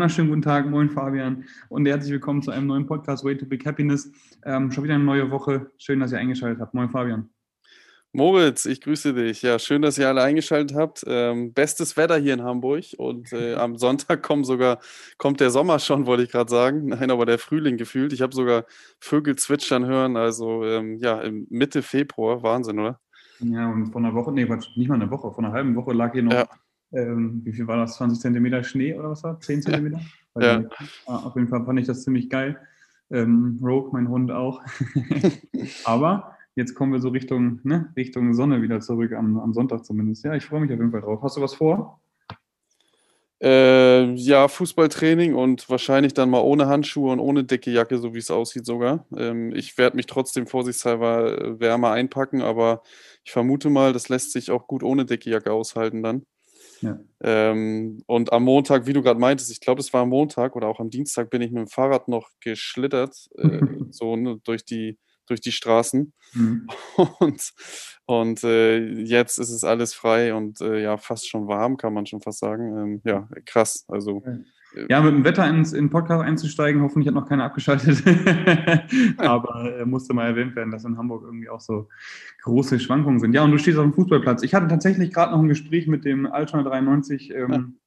wunderschönen 0.00 0.30
guten 0.30 0.40
Tag, 0.40 0.66
moin 0.66 0.88
Fabian 0.88 1.44
und 1.68 1.84
herzlich 1.84 2.10
willkommen 2.10 2.40
zu 2.40 2.50
einem 2.50 2.68
neuen 2.68 2.86
Podcast 2.86 3.22
Way 3.22 3.36
to 3.36 3.44
Big 3.44 3.66
Happiness. 3.66 4.10
Ähm, 4.46 4.72
schon 4.72 4.84
wieder 4.84 4.94
eine 4.94 5.04
neue 5.04 5.30
Woche. 5.30 5.70
Schön, 5.76 6.00
dass 6.00 6.10
ihr 6.10 6.18
eingeschaltet 6.18 6.58
habt. 6.58 6.72
Moin 6.72 6.88
Fabian. 6.88 7.28
Moritz, 8.12 8.64
ich 8.64 8.80
grüße 8.80 9.12
dich. 9.12 9.42
Ja, 9.42 9.58
schön, 9.58 9.82
dass 9.82 9.98
ihr 9.98 10.08
alle 10.08 10.22
eingeschaltet 10.22 10.74
habt. 10.74 11.04
Ähm, 11.06 11.52
bestes 11.52 11.98
Wetter 11.98 12.16
hier 12.16 12.32
in 12.32 12.42
Hamburg 12.42 12.86
und 12.96 13.30
äh, 13.34 13.52
am 13.56 13.76
Sonntag 13.76 14.22
kommt 14.22 14.46
sogar 14.46 14.78
kommt 15.18 15.38
der 15.38 15.50
Sommer 15.50 15.78
schon, 15.78 16.06
wollte 16.06 16.22
ich 16.22 16.30
gerade 16.30 16.50
sagen. 16.50 16.86
Nein, 16.86 17.10
aber 17.10 17.26
der 17.26 17.38
Frühling 17.38 17.76
gefühlt. 17.76 18.14
Ich 18.14 18.22
habe 18.22 18.34
sogar 18.34 18.64
Vögel 19.00 19.36
zwitschern 19.36 19.84
hören. 19.84 20.16
Also 20.16 20.64
ähm, 20.64 20.96
ja, 20.96 21.22
Mitte 21.50 21.82
Februar, 21.82 22.42
Wahnsinn, 22.42 22.78
oder? 22.78 22.98
Ja, 23.40 23.68
und 23.68 23.92
vor 23.92 24.00
einer 24.00 24.14
Woche, 24.14 24.32
nee, 24.32 24.46
nicht 24.76 24.88
mal 24.88 24.94
eine 24.94 25.10
Woche, 25.10 25.30
vor 25.30 25.44
einer 25.44 25.52
halben 25.52 25.76
Woche 25.76 25.92
lag 25.92 26.14
hier 26.14 26.22
noch 26.22 26.32
ja 26.32 26.48
ähm, 26.92 27.40
wie 27.44 27.52
viel 27.52 27.66
war 27.66 27.76
das? 27.76 27.96
20 27.96 28.20
Zentimeter 28.20 28.62
Schnee 28.64 28.94
oder 28.94 29.10
was 29.10 29.22
war? 29.22 29.38
10 29.40 29.62
Zentimeter? 29.62 30.00
Ja. 30.38 30.60
ja. 30.60 30.68
Auf 31.06 31.34
jeden 31.36 31.48
Fall 31.48 31.64
fand 31.64 31.80
ich 31.80 31.86
das 31.86 32.02
ziemlich 32.04 32.30
geil. 32.30 32.58
Ähm, 33.10 33.58
Rogue, 33.62 33.90
mein 33.92 34.08
Hund 34.08 34.30
auch. 34.30 34.62
Aber 35.84 36.36
jetzt 36.54 36.74
kommen 36.74 36.92
wir 36.92 37.00
so 37.00 37.08
Richtung, 37.08 37.60
ne, 37.64 37.92
Richtung 37.96 38.34
Sonne 38.34 38.62
wieder 38.62 38.80
zurück, 38.80 39.12
am, 39.12 39.38
am 39.38 39.52
Sonntag 39.52 39.84
zumindest. 39.84 40.24
Ja, 40.24 40.34
ich 40.34 40.44
freue 40.44 40.60
mich 40.60 40.72
auf 40.72 40.78
jeden 40.78 40.92
Fall 40.92 41.00
drauf. 41.00 41.20
Hast 41.22 41.36
du 41.36 41.40
was 41.40 41.54
vor? 41.54 42.00
Äh, 43.42 44.12
ja, 44.16 44.48
Fußballtraining 44.48 45.34
und 45.34 45.70
wahrscheinlich 45.70 46.12
dann 46.12 46.28
mal 46.28 46.42
ohne 46.42 46.66
Handschuhe 46.66 47.10
und 47.10 47.20
ohne 47.20 47.42
dicke 47.42 47.70
Jacke, 47.70 47.96
so 47.96 48.12
wie 48.12 48.18
es 48.18 48.30
aussieht 48.30 48.66
sogar. 48.66 49.06
Ähm, 49.16 49.54
ich 49.54 49.78
werde 49.78 49.96
mich 49.96 50.04
trotzdem 50.04 50.46
vorsichtshalber 50.46 51.38
äh, 51.38 51.60
wärmer 51.60 51.92
einpacken, 51.92 52.42
aber 52.42 52.82
ich 53.24 53.32
vermute 53.32 53.70
mal, 53.70 53.94
das 53.94 54.10
lässt 54.10 54.32
sich 54.32 54.50
auch 54.50 54.66
gut 54.66 54.82
ohne 54.82 55.06
dicke 55.06 55.30
Jacke 55.30 55.52
aushalten 55.52 56.02
dann. 56.02 56.22
Ja. 56.80 56.98
Ähm, 57.22 58.02
und 58.06 58.32
am 58.32 58.44
Montag, 58.44 58.86
wie 58.86 58.92
du 58.92 59.02
gerade 59.02 59.20
meintest, 59.20 59.50
ich 59.50 59.60
glaube, 59.60 59.80
es 59.80 59.92
war 59.92 60.02
am 60.02 60.08
Montag 60.10 60.56
oder 60.56 60.68
auch 60.68 60.80
am 60.80 60.90
Dienstag, 60.90 61.30
bin 61.30 61.42
ich 61.42 61.50
mit 61.50 61.60
dem 61.60 61.68
Fahrrad 61.68 62.08
noch 62.08 62.30
geschlittert, 62.40 63.28
äh, 63.36 63.60
so 63.90 64.16
ne, 64.16 64.40
durch, 64.44 64.64
die, 64.64 64.98
durch 65.26 65.40
die 65.40 65.52
Straßen. 65.52 66.12
Mhm. 66.32 66.68
Und, 67.18 67.52
und 68.06 68.42
äh, 68.44 68.78
jetzt 69.02 69.38
ist 69.38 69.50
es 69.50 69.62
alles 69.62 69.94
frei 69.94 70.34
und 70.34 70.60
äh, 70.60 70.82
ja, 70.82 70.96
fast 70.96 71.28
schon 71.28 71.46
warm, 71.46 71.76
kann 71.76 71.94
man 71.94 72.06
schon 72.06 72.20
fast 72.20 72.40
sagen. 72.40 72.76
Ähm, 72.76 73.02
ja, 73.04 73.28
krass. 73.44 73.84
Also. 73.86 74.16
Okay. 74.16 74.38
Ja, 74.88 75.00
mit 75.00 75.12
dem 75.12 75.24
Wetter 75.24 75.48
ins 75.48 75.72
in 75.72 75.90
Podcast 75.90 76.24
einzusteigen, 76.24 76.82
hoffentlich 76.82 77.08
hat 77.08 77.14
noch 77.14 77.28
keiner 77.28 77.44
abgeschaltet. 77.44 78.02
Aber 79.16 79.80
äh, 79.80 79.84
musste 79.84 80.14
mal 80.14 80.26
erwähnt 80.26 80.54
werden, 80.54 80.70
dass 80.70 80.84
in 80.84 80.96
Hamburg 80.96 81.24
irgendwie 81.24 81.48
auch 81.48 81.60
so 81.60 81.88
große 82.42 82.78
Schwankungen 82.78 83.18
sind. 83.18 83.34
Ja, 83.34 83.42
und 83.42 83.50
du 83.50 83.58
stehst 83.58 83.78
auf 83.78 83.84
dem 83.84 83.94
Fußballplatz. 83.94 84.42
Ich 84.42 84.54
hatte 84.54 84.68
tatsächlich 84.68 85.12
gerade 85.12 85.32
noch 85.32 85.40
ein 85.40 85.48
Gespräch 85.48 85.86
mit 85.86 86.04
dem 86.04 86.26
Altona 86.26 86.62
93 86.62 87.32
ähm. 87.34 87.52
Äh, 87.52 87.79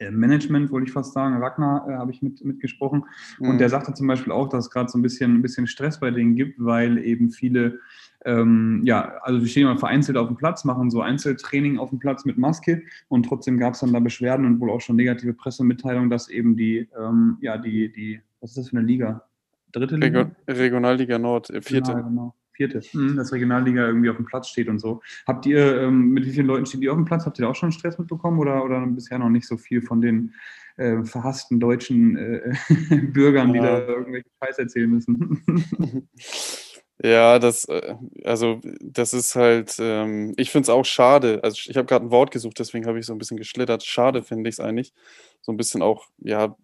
Management, 0.00 0.70
wollte 0.70 0.86
ich 0.86 0.92
fast 0.92 1.12
sagen. 1.12 1.36
Ragnar 1.36 1.88
äh, 1.88 1.92
habe 1.94 2.10
ich 2.10 2.22
mit, 2.22 2.44
mitgesprochen. 2.44 3.04
Mhm. 3.38 3.50
Und 3.50 3.58
der 3.58 3.68
sagte 3.68 3.94
zum 3.94 4.06
Beispiel 4.06 4.32
auch, 4.32 4.48
dass 4.48 4.66
es 4.66 4.70
gerade 4.70 4.88
so 4.88 4.98
ein 4.98 5.02
bisschen, 5.02 5.34
ein 5.34 5.42
bisschen 5.42 5.66
Stress 5.66 6.00
bei 6.00 6.10
denen 6.10 6.34
gibt, 6.34 6.56
weil 6.58 6.98
eben 6.98 7.30
viele 7.30 7.78
ähm, 8.24 8.82
ja, 8.84 9.14
also 9.22 9.40
wir 9.40 9.48
stehen 9.48 9.64
immer 9.64 9.78
vereinzelt 9.78 10.16
auf 10.16 10.28
dem 10.28 10.36
Platz, 10.36 10.64
machen 10.64 10.90
so 10.90 11.00
Einzeltraining 11.00 11.78
auf 11.78 11.90
dem 11.90 11.98
Platz 11.98 12.24
mit 12.24 12.38
Maske 12.38 12.82
und 13.08 13.24
trotzdem 13.26 13.58
gab 13.58 13.74
es 13.74 13.80
dann 13.80 13.92
da 13.92 14.00
Beschwerden 14.00 14.46
und 14.46 14.60
wohl 14.60 14.70
auch 14.70 14.80
schon 14.80 14.96
negative 14.96 15.32
Pressemitteilungen, 15.32 16.10
dass 16.10 16.28
eben 16.28 16.56
die, 16.56 16.88
ähm, 16.98 17.38
ja, 17.40 17.58
die, 17.58 17.92
die, 17.92 18.20
was 18.40 18.50
ist 18.50 18.58
das 18.58 18.68
für 18.68 18.76
eine 18.76 18.86
Liga? 18.86 19.24
Dritte 19.72 19.96
Liga? 19.96 20.30
Reg 20.46 20.58
Regionalliga 20.58 21.18
Nord, 21.18 21.50
äh, 21.50 21.62
vierte. 21.62 21.92
Genau, 21.92 22.08
genau. 22.08 22.34
Vierte, 22.52 22.82
mhm, 22.92 23.16
dass 23.16 23.32
Regionalliga 23.32 23.86
irgendwie 23.86 24.10
auf 24.10 24.16
dem 24.16 24.26
Platz 24.26 24.48
steht 24.48 24.68
und 24.68 24.78
so. 24.78 25.02
Habt 25.26 25.46
ihr, 25.46 25.82
ähm, 25.82 26.10
mit 26.10 26.26
wie 26.26 26.32
vielen 26.32 26.46
Leuten 26.46 26.66
steht 26.66 26.82
ihr 26.82 26.92
auf 26.92 26.98
dem 26.98 27.04
Platz? 27.04 27.26
Habt 27.26 27.38
ihr 27.38 27.44
da 27.44 27.50
auch 27.50 27.56
schon 27.56 27.72
Stress 27.72 27.98
mitbekommen 27.98 28.38
oder, 28.38 28.64
oder 28.64 28.86
bisher 28.86 29.18
noch 29.18 29.30
nicht 29.30 29.46
so 29.46 29.56
viel 29.56 29.82
von 29.82 30.00
den 30.00 30.34
äh, 30.76 31.02
verhassten 31.04 31.60
deutschen 31.60 32.16
äh, 32.16 32.54
Bürgern, 33.12 33.48
ja. 33.48 33.52
die 33.54 33.60
da 33.60 33.78
irgendwelche 33.80 34.28
Scheiß 34.42 34.58
erzählen 34.58 34.90
müssen? 34.90 35.42
Ja, 37.04 37.38
das, 37.40 37.64
äh, 37.64 37.96
also 38.24 38.60
das 38.80 39.12
ist 39.12 39.34
halt, 39.34 39.74
ähm, 39.80 40.34
ich 40.36 40.50
finde 40.50 40.64
es 40.66 40.68
auch 40.68 40.84
schade. 40.84 41.40
Also 41.42 41.56
ich 41.68 41.76
habe 41.76 41.86
gerade 41.86 42.04
ein 42.06 42.10
Wort 42.12 42.30
gesucht, 42.30 42.58
deswegen 42.60 42.86
habe 42.86 42.98
ich 43.00 43.06
so 43.06 43.12
ein 43.12 43.18
bisschen 43.18 43.36
geschlittert. 43.38 43.82
Schade 43.84 44.22
finde 44.22 44.48
ich 44.48 44.54
es 44.56 44.60
eigentlich. 44.60 44.92
So 45.40 45.50
ein 45.52 45.56
bisschen 45.56 45.82
auch, 45.82 46.06
ja, 46.18 46.56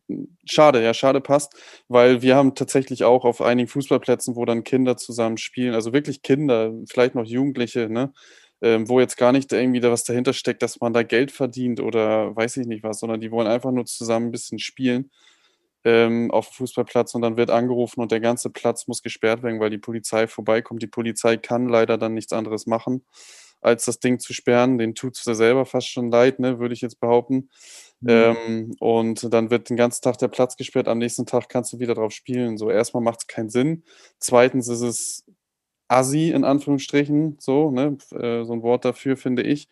schade, 0.48 0.80
ja, 0.84 0.94
schade 0.94 1.20
passt, 1.20 1.54
weil 1.88 2.22
wir 2.22 2.36
haben 2.36 2.54
tatsächlich 2.54 3.02
auch 3.02 3.24
auf 3.24 3.42
einigen 3.42 3.66
Fußballplätzen, 3.68 4.36
wo 4.36 4.44
dann 4.44 4.62
Kinder 4.62 4.96
zusammen 4.96 5.36
spielen, 5.38 5.74
also 5.74 5.92
wirklich 5.92 6.22
Kinder, 6.22 6.72
vielleicht 6.88 7.16
noch 7.16 7.24
Jugendliche, 7.26 7.88
ne? 7.88 8.12
Ähm, 8.60 8.88
wo 8.88 8.98
jetzt 9.00 9.16
gar 9.16 9.32
nicht 9.32 9.52
irgendwie 9.52 9.80
da 9.80 9.90
was 9.90 10.02
dahinter 10.04 10.32
steckt, 10.32 10.62
dass 10.62 10.80
man 10.80 10.92
da 10.92 11.02
Geld 11.04 11.30
verdient 11.32 11.80
oder 11.80 12.34
weiß 12.36 12.56
ich 12.58 12.66
nicht 12.66 12.82
was, 12.84 12.98
sondern 13.00 13.20
die 13.20 13.30
wollen 13.32 13.46
einfach 13.48 13.70
nur 13.72 13.84
zusammen 13.86 14.26
ein 14.28 14.32
bisschen 14.32 14.58
spielen 14.60 15.10
ähm, 15.84 16.30
auf 16.30 16.48
dem 16.48 16.54
Fußballplatz 16.54 17.14
und 17.14 17.22
dann 17.22 17.36
wird 17.36 17.50
angerufen 17.50 18.00
und 18.00 18.12
der 18.12 18.20
ganze 18.20 18.50
Platz 18.50 18.86
muss 18.88 19.02
gesperrt 19.02 19.42
werden, 19.42 19.60
weil 19.60 19.70
die 19.70 19.78
Polizei 19.78 20.26
vorbeikommt. 20.26 20.82
Die 20.82 20.88
Polizei 20.88 21.36
kann 21.36 21.68
leider 21.68 21.98
dann 21.98 22.14
nichts 22.14 22.32
anderes 22.32 22.66
machen, 22.66 23.04
als 23.60 23.84
das 23.84 24.00
Ding 24.00 24.18
zu 24.18 24.32
sperren. 24.32 24.78
Den 24.78 24.94
tut 24.94 25.16
es 25.16 25.24
ja 25.24 25.34
selber 25.34 25.66
fast 25.66 25.88
schon 25.88 26.10
leid, 26.10 26.40
ne, 26.40 26.58
würde 26.58 26.74
ich 26.74 26.80
jetzt 26.80 27.00
behaupten. 27.00 27.48
Mhm. 28.00 28.08
Ähm, 28.08 28.76
und 28.80 29.32
dann 29.32 29.50
wird 29.50 29.70
den 29.70 29.76
ganzen 29.76 30.02
Tag 30.02 30.18
der 30.18 30.28
Platz 30.28 30.56
gesperrt. 30.56 30.88
Am 30.88 30.98
nächsten 30.98 31.26
Tag 31.26 31.48
kannst 31.48 31.72
du 31.72 31.78
wieder 31.78 31.94
drauf 31.94 32.12
spielen. 32.12 32.58
So, 32.58 32.70
erstmal 32.70 33.02
macht 33.02 33.20
es 33.20 33.26
keinen 33.26 33.50
Sinn. 33.50 33.84
Zweitens 34.18 34.68
ist 34.68 34.82
es 34.82 35.24
assi, 35.88 36.30
in 36.30 36.44
Anführungsstrichen, 36.44 37.38
so, 37.40 37.70
ne, 37.70 37.96
äh, 38.12 38.44
so 38.44 38.52
ein 38.52 38.62
Wort 38.62 38.84
dafür, 38.84 39.16
finde 39.16 39.42
ich. 39.42 39.68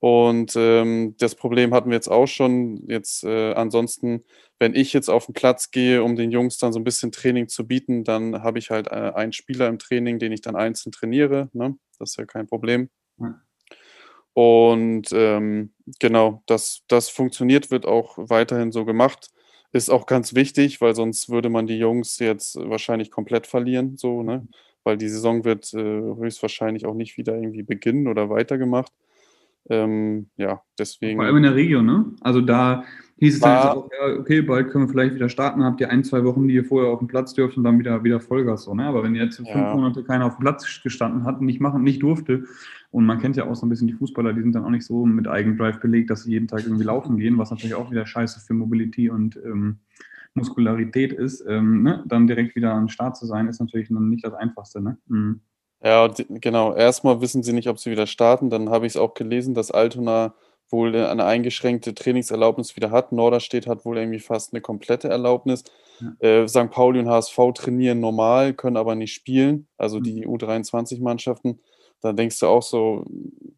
Und 0.00 0.54
ähm, 0.56 1.14
das 1.18 1.34
Problem 1.34 1.72
hatten 1.72 1.90
wir 1.90 1.96
jetzt 1.96 2.08
auch 2.08 2.26
schon. 2.26 2.86
Jetzt 2.88 3.24
äh, 3.24 3.52
ansonsten, 3.54 4.24
wenn 4.58 4.74
ich 4.74 4.92
jetzt 4.92 5.08
auf 5.08 5.26
den 5.26 5.34
Platz 5.34 5.70
gehe, 5.70 6.02
um 6.02 6.16
den 6.16 6.30
Jungs 6.30 6.58
dann 6.58 6.72
so 6.72 6.78
ein 6.78 6.84
bisschen 6.84 7.12
Training 7.12 7.48
zu 7.48 7.66
bieten, 7.66 8.04
dann 8.04 8.42
habe 8.42 8.58
ich 8.58 8.70
halt 8.70 8.88
äh, 8.88 9.12
einen 9.14 9.32
Spieler 9.32 9.68
im 9.68 9.78
Training, 9.78 10.18
den 10.18 10.32
ich 10.32 10.42
dann 10.42 10.56
einzeln 10.56 10.92
trainiere. 10.92 11.48
Ne? 11.54 11.76
Das 11.98 12.10
ist 12.10 12.16
ja 12.18 12.26
kein 12.26 12.46
Problem. 12.46 12.90
Und 14.34 15.08
ähm, 15.12 15.72
genau, 15.98 16.42
das, 16.46 16.82
das 16.88 17.08
funktioniert, 17.08 17.70
wird 17.70 17.86
auch 17.86 18.18
weiterhin 18.18 18.70
so 18.70 18.84
gemacht. 18.84 19.30
Ist 19.72 19.90
auch 19.90 20.04
ganz 20.06 20.34
wichtig, 20.34 20.80
weil 20.82 20.94
sonst 20.94 21.30
würde 21.30 21.48
man 21.48 21.66
die 21.66 21.78
Jungs 21.78 22.18
jetzt 22.18 22.56
wahrscheinlich 22.56 23.10
komplett 23.10 23.46
verlieren, 23.46 23.96
so, 23.96 24.22
ne? 24.22 24.46
Weil 24.84 24.98
die 24.98 25.08
Saison 25.08 25.44
wird 25.44 25.72
äh, 25.74 25.78
höchstwahrscheinlich 25.78 26.84
auch 26.86 26.94
nicht 26.94 27.16
wieder 27.16 27.34
irgendwie 27.34 27.62
beginnen 27.62 28.08
oder 28.08 28.28
weitergemacht. 28.30 28.92
Ähm, 29.68 30.28
ja, 30.36 30.62
deswegen. 30.78 31.18
Vor 31.18 31.26
allem 31.26 31.38
in 31.38 31.42
der 31.42 31.54
Region, 31.54 31.86
ne? 31.86 32.04
Also 32.20 32.40
da 32.40 32.84
hieß 33.18 33.34
es 33.34 33.40
dann 33.40 33.68
auch, 33.68 33.88
ja, 33.90 34.18
okay, 34.18 34.42
bald 34.42 34.70
können 34.70 34.86
wir 34.86 34.90
vielleicht 34.90 35.14
wieder 35.14 35.28
starten, 35.28 35.64
habt 35.64 35.80
ihr 35.80 35.90
ein, 35.90 36.04
zwei 36.04 36.24
Wochen, 36.24 36.46
die 36.48 36.54
ihr 36.54 36.64
vorher 36.64 36.90
auf 36.90 36.98
dem 36.98 37.08
Platz 37.08 37.34
dürft 37.34 37.56
und 37.56 37.64
dann 37.64 37.78
wieder, 37.78 38.04
wieder 38.04 38.20
Vollgas 38.20 38.64
so, 38.64 38.74
ne? 38.74 38.84
Aber 38.84 39.02
wenn 39.02 39.14
jetzt 39.14 39.40
ja. 39.40 39.52
fünf 39.52 39.74
Monate 39.74 40.04
keiner 40.04 40.26
auf 40.26 40.36
dem 40.36 40.40
Platz 40.40 40.80
gestanden 40.82 41.24
hat 41.24 41.40
und 41.40 41.46
nicht 41.46 41.60
machen, 41.60 41.82
nicht 41.82 42.02
durfte, 42.02 42.44
und 42.90 43.04
man 43.04 43.18
kennt 43.18 43.36
ja 43.36 43.44
auch 43.46 43.56
so 43.56 43.66
ein 43.66 43.68
bisschen 43.68 43.88
die 43.88 43.94
Fußballer, 43.94 44.32
die 44.32 44.42
sind 44.42 44.54
dann 44.54 44.64
auch 44.64 44.70
nicht 44.70 44.86
so 44.86 45.04
mit 45.04 45.28
Eigendrive 45.28 45.80
belegt, 45.80 46.10
dass 46.10 46.22
sie 46.22 46.30
jeden 46.30 46.48
Tag 46.48 46.64
irgendwie 46.64 46.84
laufen 46.84 47.18
gehen, 47.18 47.36
was 47.38 47.50
natürlich 47.50 47.74
auch 47.74 47.90
wieder 47.90 48.06
scheiße 48.06 48.40
für 48.40 48.54
Mobility 48.54 49.10
und 49.10 49.36
ähm, 49.44 49.78
Muskularität 50.34 51.12
ist, 51.12 51.44
ähm, 51.48 51.82
ne? 51.82 52.04
dann 52.06 52.26
direkt 52.26 52.54
wieder 52.56 52.72
am 52.72 52.88
Start 52.88 53.16
zu 53.16 53.26
sein, 53.26 53.48
ist 53.48 53.60
natürlich 53.60 53.88
dann 53.88 54.08
nicht 54.08 54.24
das 54.24 54.34
Einfachste, 54.34 54.80
ne? 54.80 54.98
Mhm. 55.08 55.40
Ja, 55.82 56.08
genau. 56.28 56.74
Erstmal 56.74 57.20
wissen 57.20 57.42
sie 57.42 57.52
nicht, 57.52 57.68
ob 57.68 57.78
sie 57.78 57.90
wieder 57.90 58.06
starten. 58.06 58.50
Dann 58.50 58.70
habe 58.70 58.86
ich 58.86 58.92
es 58.92 58.96
auch 58.96 59.14
gelesen, 59.14 59.54
dass 59.54 59.70
Altona 59.70 60.34
wohl 60.70 60.96
eine 60.96 61.24
eingeschränkte 61.24 61.94
Trainingserlaubnis 61.94 62.76
wieder 62.76 62.90
hat. 62.90 63.12
Norderstedt 63.12 63.66
hat 63.66 63.84
wohl 63.84 63.98
irgendwie 63.98 64.18
fast 64.18 64.52
eine 64.52 64.60
komplette 64.60 65.08
Erlaubnis. 65.08 65.64
Ja. 66.00 66.28
Äh, 66.28 66.48
St. 66.48 66.70
Pauli 66.70 66.98
und 66.98 67.08
HSV 67.08 67.38
trainieren 67.54 68.00
normal, 68.00 68.54
können 68.54 68.76
aber 68.76 68.94
nicht 68.94 69.14
spielen. 69.14 69.68
Also 69.76 70.00
die 70.00 70.26
mhm. 70.26 70.34
U23-Mannschaften 70.34 71.60
da 72.00 72.12
denkst 72.12 72.38
du 72.40 72.46
auch 72.46 72.62
so, 72.62 73.04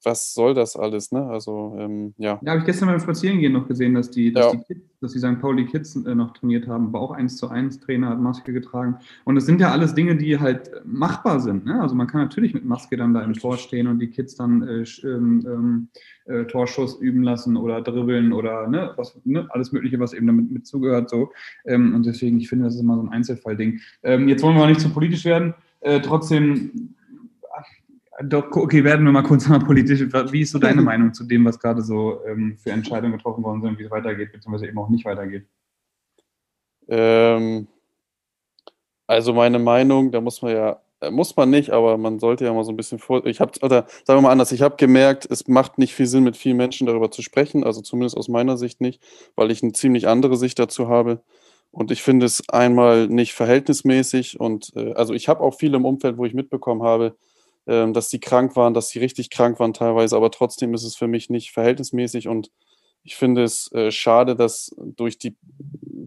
was 0.03 0.33
soll 0.33 0.55
das 0.55 0.77
alles, 0.77 1.11
ne? 1.13 1.25
Also, 1.27 1.77
ähm, 1.79 2.15
ja. 2.19 2.39
Ja, 2.43 2.51
habe 2.51 2.61
ich 2.61 2.67
gestern 2.67 2.89
beim 2.89 3.01
Spazierengehen 3.01 3.53
noch 3.53 3.67
gesehen, 3.67 3.95
dass 3.95 4.11
die, 4.11 4.33
dass 4.33 4.53
ja. 4.53 4.59
die, 4.59 4.65
Kids, 4.65 4.81
dass 5.01 5.13
die 5.13 5.19
St. 5.19 5.41
Pauli 5.41 5.67
Kids 5.67 5.97
äh, 5.97 6.15
noch 6.15 6.33
trainiert 6.33 6.69
haben, 6.69 6.87
aber 6.87 7.01
auch 7.01 7.11
1 7.11 7.37
zu 7.37 7.49
1 7.49 7.81
Trainer 7.81 8.11
hat 8.11 8.21
Maske 8.21 8.53
getragen. 8.53 8.97
Und 9.25 9.35
das 9.35 9.47
sind 9.47 9.61
ja 9.61 9.73
alles 9.73 9.95
Dinge, 9.95 10.17
die 10.17 10.39
halt 10.39 10.71
machbar 10.85 11.41
sind, 11.41 11.67
ne? 11.67 11.81
Also 11.81 11.95
man 11.95 12.07
kann 12.07 12.21
natürlich 12.21 12.55
mit 12.55 12.65
Maske 12.65 12.97
dann 12.97 13.13
da 13.13 13.23
im 13.23 13.35
Tor 13.35 13.57
stehen 13.57 13.89
und 13.89 13.99
die 13.99 14.09
Kids 14.09 14.37
dann 14.37 14.63
äh, 14.63 14.85
ähm, 15.05 15.45
ähm, 15.47 15.89
äh, 16.27 16.45
Torschuss 16.45 17.01
üben 17.01 17.23
lassen 17.23 17.57
oder 17.57 17.83
dribbeln 17.83 18.33
oder 18.33 18.69
ne, 18.69 18.93
was, 18.97 19.19
ne, 19.25 19.47
alles 19.51 19.73
Mögliche, 19.73 19.99
was 19.99 20.13
eben 20.13 20.27
damit 20.27 20.51
mit 20.51 20.67
zugehört. 20.67 21.11
So. 21.11 21.33
Ähm, 21.65 21.95
und 21.95 22.07
deswegen, 22.07 22.39
ich 22.39 22.49
finde, 22.49 22.67
das 22.67 22.75
ist 22.75 22.81
immer 22.81 22.97
so 22.97 23.03
ein 23.03 23.09
Einzelfallding. 23.09 23.81
Ähm, 24.03 24.29
jetzt 24.29 24.43
wollen 24.43 24.57
wir 24.57 24.63
auch 24.63 24.69
nicht 24.69 24.81
zu 24.81 24.91
politisch 24.91 25.25
werden. 25.25 25.55
Äh, 25.81 26.01
trotzdem 26.01 26.95
doch, 28.25 28.51
okay, 28.53 28.85
werden 28.85 29.05
wir 29.05 29.13
mal 29.13 29.23
kurz 29.23 29.49
mal 29.49 29.61
politisch. 29.61 30.01
Wie 30.01 30.41
ist 30.41 30.53
so 30.53 30.59
deine 30.59 30.83
Meinung 30.83 31.15
zu 31.15 31.25
dem, 31.25 31.45
was 31.45 31.59
gerade 31.59 31.83
so 31.83 32.25
ähm, 32.27 32.57
für 32.59 32.71
Entscheidungen 32.71 33.17
getroffen 33.17 33.45
worden 33.45 33.63
sind, 33.63 33.79
wie 33.79 33.85
es 33.85 33.91
weitergeht, 33.91 34.33
beziehungsweise 34.33 34.67
eben 34.67 34.79
auch 34.79 34.89
nicht 34.89 35.05
weitergeht? 35.05 35.47
Ähm, 36.89 37.69
also 39.07 39.33
meine 39.33 39.59
Meinung, 39.59 40.11
da 40.11 40.21
muss 40.21 40.43
man 40.43 40.53
ja 40.53 40.81
äh, 41.01 41.11
muss 41.11 41.37
man 41.37 41.51
nicht, 41.51 41.71
aber 41.71 41.97
man 41.97 42.19
sollte 42.19 42.45
ja 42.45 42.53
mal 42.53 42.65
so 42.65 42.73
ein 42.73 42.77
bisschen 42.77 42.99
vor. 42.99 43.25
Ich 43.27 43.41
habe, 43.41 43.53
oder 43.63 43.87
sagen 44.05 44.19
wir 44.19 44.23
mal 44.23 44.33
anders, 44.33 44.53
ich 44.53 44.63
habe 44.63 44.77
gemerkt, 44.77 45.27
es 45.31 45.47
macht 45.47 45.79
nicht 45.79 45.95
viel 45.95 46.07
Sinn, 46.07 46.25
mit 46.25 46.37
vielen 46.37 46.57
Menschen 46.57 46.87
darüber 46.87 47.11
zu 47.11 47.23
sprechen, 47.23 47.65
also 47.65 47.81
zumindest 47.83 48.17
aus 48.17 48.29
meiner 48.29 48.57
Sicht 48.57 48.81
nicht, 48.81 49.03
weil 49.37 49.51
ich 49.51 49.63
eine 49.63 49.73
ziemlich 49.73 50.09
andere 50.09 50.37
Sicht 50.37 50.59
dazu 50.59 50.89
habe. 50.89 51.23
Und 51.71 51.91
ich 51.91 52.03
finde 52.03 52.27
es 52.27 52.49
einmal 52.49 53.09
nicht 53.09 53.35
verhältnismäßig. 53.35 54.41
Und 54.41 54.73
äh, 54.75 54.95
also 54.95 55.15
ich 55.15 55.29
habe 55.29 55.41
auch 55.41 55.55
viele 55.55 55.77
im 55.77 55.85
Umfeld, 55.85 56.19
wo 56.19 56.25
ich 56.25 56.35
mitbekommen 56.35 56.83
habe, 56.83 57.17
äh, 57.69 57.91
dass 57.93 58.11
sie 58.11 58.19
krank 58.19 58.57
waren, 58.57 58.75
dass 58.75 58.89
sie 58.89 58.99
richtig 58.99 59.31
krank 59.31 59.61
waren 59.61 59.75
teilweise, 59.75 60.17
aber 60.17 60.31
trotzdem 60.31 60.75
ist 60.75 60.85
es 60.85 60.97
für 60.97 61.07
mich 61.07 61.31
nicht 61.31 61.53
verhältnismäßig 61.53 62.29
und 62.29 62.51
ich 63.05 63.17
finde 63.17 63.43
es 63.43 63.73
äh, 63.73 63.91
schade, 63.91 64.37
dass 64.37 64.75
durch 64.79 65.19
die, 65.19 65.37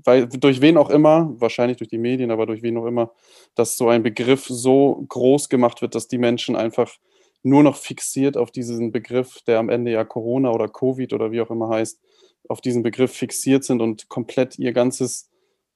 weil, 0.04 0.28
durch 0.28 0.62
wen 0.62 0.78
auch 0.78 0.90
immer, 0.90 1.34
wahrscheinlich 1.38 1.78
durch 1.78 1.90
die 1.90 1.98
Medien, 1.98 2.32
aber 2.32 2.46
durch 2.46 2.62
wen 2.62 2.78
auch 2.78 2.86
immer, 2.86 3.12
dass 3.56 3.78
so 3.78 3.90
ein 3.90 4.04
Begriff 4.04 4.46
so 4.48 5.04
groß 5.08 5.50
gemacht 5.50 5.82
wird, 5.82 5.96
dass 5.96 6.08
die 6.08 6.20
Menschen 6.20 6.56
einfach 6.56 6.98
nur 7.44 7.64
noch 7.64 7.78
fixiert 7.78 8.38
auf 8.38 8.52
diesen 8.52 8.92
Begriff, 8.92 9.42
der 9.48 9.60
am 9.60 9.70
Ende 9.70 9.92
ja 9.92 10.04
Corona 10.04 10.52
oder 10.52 10.68
Covid 10.68 11.14
oder 11.14 11.32
wie 11.32 11.42
auch 11.42 11.50
immer 11.50 11.70
heißt, 11.70 12.00
auf 12.48 12.62
diesen 12.62 12.84
Begriff 12.84 13.14
fixiert 13.14 13.64
sind 13.64 13.82
und 13.82 14.10
komplett 14.10 14.60
ihr 14.60 14.74
ganzes 14.74 15.30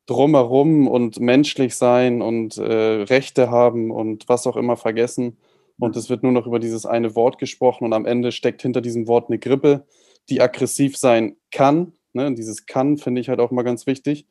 Drumherum 0.06 0.88
und 0.88 1.20
menschlich 1.20 1.76
sein 1.76 2.22
und 2.22 2.58
äh, 2.58 3.04
Rechte 3.04 3.50
haben 3.50 3.90
und 3.90 4.30
was 4.30 4.46
auch 4.46 4.58
immer 4.58 4.78
vergessen. 4.78 5.38
Und 5.78 5.96
es 5.96 6.10
wird 6.10 6.24
nur 6.24 6.32
noch 6.32 6.48
über 6.48 6.60
dieses 6.60 6.86
eine 6.86 7.16
Wort 7.16 7.38
gesprochen 7.38 7.86
und 7.86 7.94
am 7.94 8.06
Ende 8.06 8.32
steckt 8.32 8.62
hinter 8.62 8.82
diesem 8.82 9.08
Wort 9.08 9.30
eine 9.30 9.40
Grippe 9.40 9.86
die 10.30 10.42
aggressiv 10.42 10.98
sein 10.98 11.36
kann. 11.52 11.94
Ne? 12.14 12.34
Dieses 12.34 12.66
kann 12.66 12.98
finde 12.98 13.22
ich 13.22 13.30
halt 13.30 13.40
auch 13.40 13.52
mal 13.52 13.64
ganz 13.64 13.88
wichtig. 13.88 14.28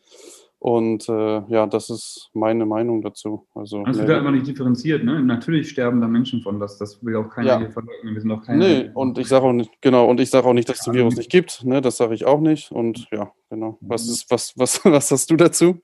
Und 0.59 1.11
äh, 1.11 1.43
ja, 1.49 1.67
das 1.67 1.91
ist 1.91 2.31
meine 2.33 2.65
Meinung 2.65 3.03
dazu. 3.03 3.47
Also, 3.55 3.83
also 3.83 4.01
wird 4.01 4.19
einfach 4.19 4.31
nicht 4.31 4.47
differenziert, 4.47 5.05
ne? 5.05 5.23
Natürlich 5.23 5.69
sterben 5.69 6.01
da 6.01 6.09
Menschen 6.09 6.41
von, 6.41 6.59
das, 6.59 6.79
das 6.79 7.05
will 7.05 7.17
auch 7.17 7.29
keiner 7.29 7.49
ja. 7.49 7.59
hier 7.59 7.71
verleugnen. 7.71 8.15
Wir 8.15 8.21
sind 8.23 8.33
auch 8.33 8.43
keine. 8.43 8.59
Nee, 8.61 8.91
und 8.95 9.19
ich 9.19 9.29
sage 9.29 9.45
auch 9.45 9.53
nicht, 9.53 9.71
genau, 9.83 10.09
und 10.09 10.21
ich 10.21 10.31
sage 10.31 10.47
auch 10.47 10.55
nicht, 10.55 10.67
dass 10.71 10.79
es 10.79 10.85
den 10.85 10.95
Virus 10.95 11.17
nicht 11.17 11.31
gibt, 11.31 11.67
ne? 11.67 11.83
Das 11.83 11.99
sage 11.99 12.15
ich 12.15 12.25
auch 12.25 12.41
nicht. 12.41 12.73
Und 12.73 13.09
ja, 13.13 13.31
genau. 13.51 13.77
Was 13.83 14.09
ist, 14.09 14.31
was, 14.31 14.55
was, 14.57 14.81
was 14.85 15.11
hast 15.11 15.31
du 15.31 15.37
dazu? 15.37 15.81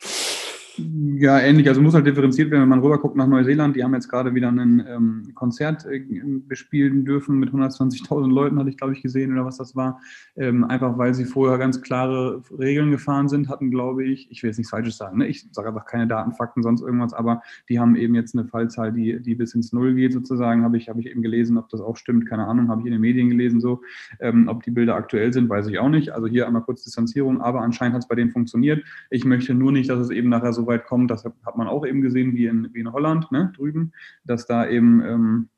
Ja, 1.18 1.38
ähnlich. 1.38 1.68
Also 1.68 1.82
muss 1.82 1.94
halt 1.94 2.06
differenziert 2.06 2.50
werden, 2.50 2.62
wenn 2.62 2.68
man 2.68 2.80
rüberguckt 2.80 3.16
nach 3.16 3.26
Neuseeland. 3.26 3.76
Die 3.76 3.84
haben 3.84 3.94
jetzt 3.94 4.08
gerade 4.08 4.34
wieder 4.34 4.48
ein 4.48 4.84
ähm, 4.88 5.32
Konzert 5.34 5.84
äh, 5.86 6.00
bespielen 6.48 7.04
dürfen 7.04 7.38
mit 7.38 7.50
120.000 7.50 8.32
Leuten, 8.32 8.58
hatte 8.58 8.70
ich, 8.70 8.76
glaube 8.76 8.94
ich, 8.94 9.02
gesehen 9.02 9.32
oder 9.32 9.44
was 9.44 9.58
das 9.58 9.76
war. 9.76 10.00
Ähm, 10.36 10.64
einfach 10.64 10.96
weil 10.98 11.14
sie 11.14 11.24
vorher 11.24 11.58
ganz 11.58 11.82
klare 11.82 12.42
Regeln 12.58 12.90
gefahren 12.90 13.28
sind, 13.28 13.48
hatten, 13.48 13.70
glaube 13.70 14.04
ich, 14.04 14.30
ich 14.30 14.42
will 14.42 14.48
jetzt 14.48 14.58
nichts 14.58 14.70
Falsches 14.70 14.96
sagen, 14.96 15.18
ne? 15.18 15.26
ich 15.26 15.46
sage 15.52 15.68
einfach 15.68 15.84
keine 15.84 16.06
Daten, 16.06 16.32
Fakten, 16.32 16.62
sonst 16.62 16.80
irgendwas, 16.80 17.12
aber 17.12 17.42
die 17.68 17.78
haben 17.78 17.96
eben 17.96 18.14
jetzt 18.14 18.34
eine 18.34 18.46
Fallzahl, 18.46 18.92
die, 18.92 19.20
die 19.20 19.34
bis 19.34 19.54
ins 19.54 19.72
Null 19.72 19.94
geht, 19.94 20.12
sozusagen, 20.12 20.62
habe 20.64 20.76
ich, 20.76 20.88
hab 20.88 20.98
ich 20.98 21.06
eben 21.06 21.22
gelesen, 21.22 21.58
ob 21.58 21.68
das 21.68 21.80
auch 21.80 21.96
stimmt, 21.96 22.26
keine 22.26 22.46
Ahnung, 22.46 22.68
habe 22.68 22.80
ich 22.80 22.86
in 22.86 22.92
den 22.92 23.00
Medien 23.00 23.28
gelesen 23.28 23.60
so. 23.60 23.82
Ähm, 24.20 24.48
ob 24.48 24.62
die 24.62 24.70
Bilder 24.70 24.94
aktuell 24.94 25.32
sind, 25.32 25.48
weiß 25.48 25.66
ich 25.68 25.78
auch 25.78 25.88
nicht. 25.88 26.10
Also 26.10 26.26
hier 26.26 26.46
einmal 26.46 26.62
kurz 26.62 26.84
Distanzierung, 26.84 27.40
aber 27.40 27.60
anscheinend 27.60 27.94
hat 27.94 28.02
es 28.02 28.08
bei 28.08 28.14
denen 28.14 28.30
funktioniert. 28.30 28.84
Ich 29.10 29.24
möchte 29.24 29.54
nur 29.54 29.72
nicht, 29.72 29.90
dass 29.90 29.98
es 29.98 30.10
eben 30.10 30.28
nachher 30.28 30.52
so 30.52 30.66
weit 30.70 30.87
kommt, 30.87 31.11
das 31.11 31.25
hat 31.25 31.56
man 31.56 31.69
auch 31.69 31.84
eben 31.84 32.00
gesehen 32.00 32.34
wie 32.34 32.46
in, 32.46 32.72
wie 32.72 32.81
in 32.81 32.93
Holland 32.93 33.31
ne, 33.31 33.52
drüben, 33.55 33.93
dass 34.25 34.46
da 34.46 34.67
eben 34.67 35.05
ähm, 35.05 35.49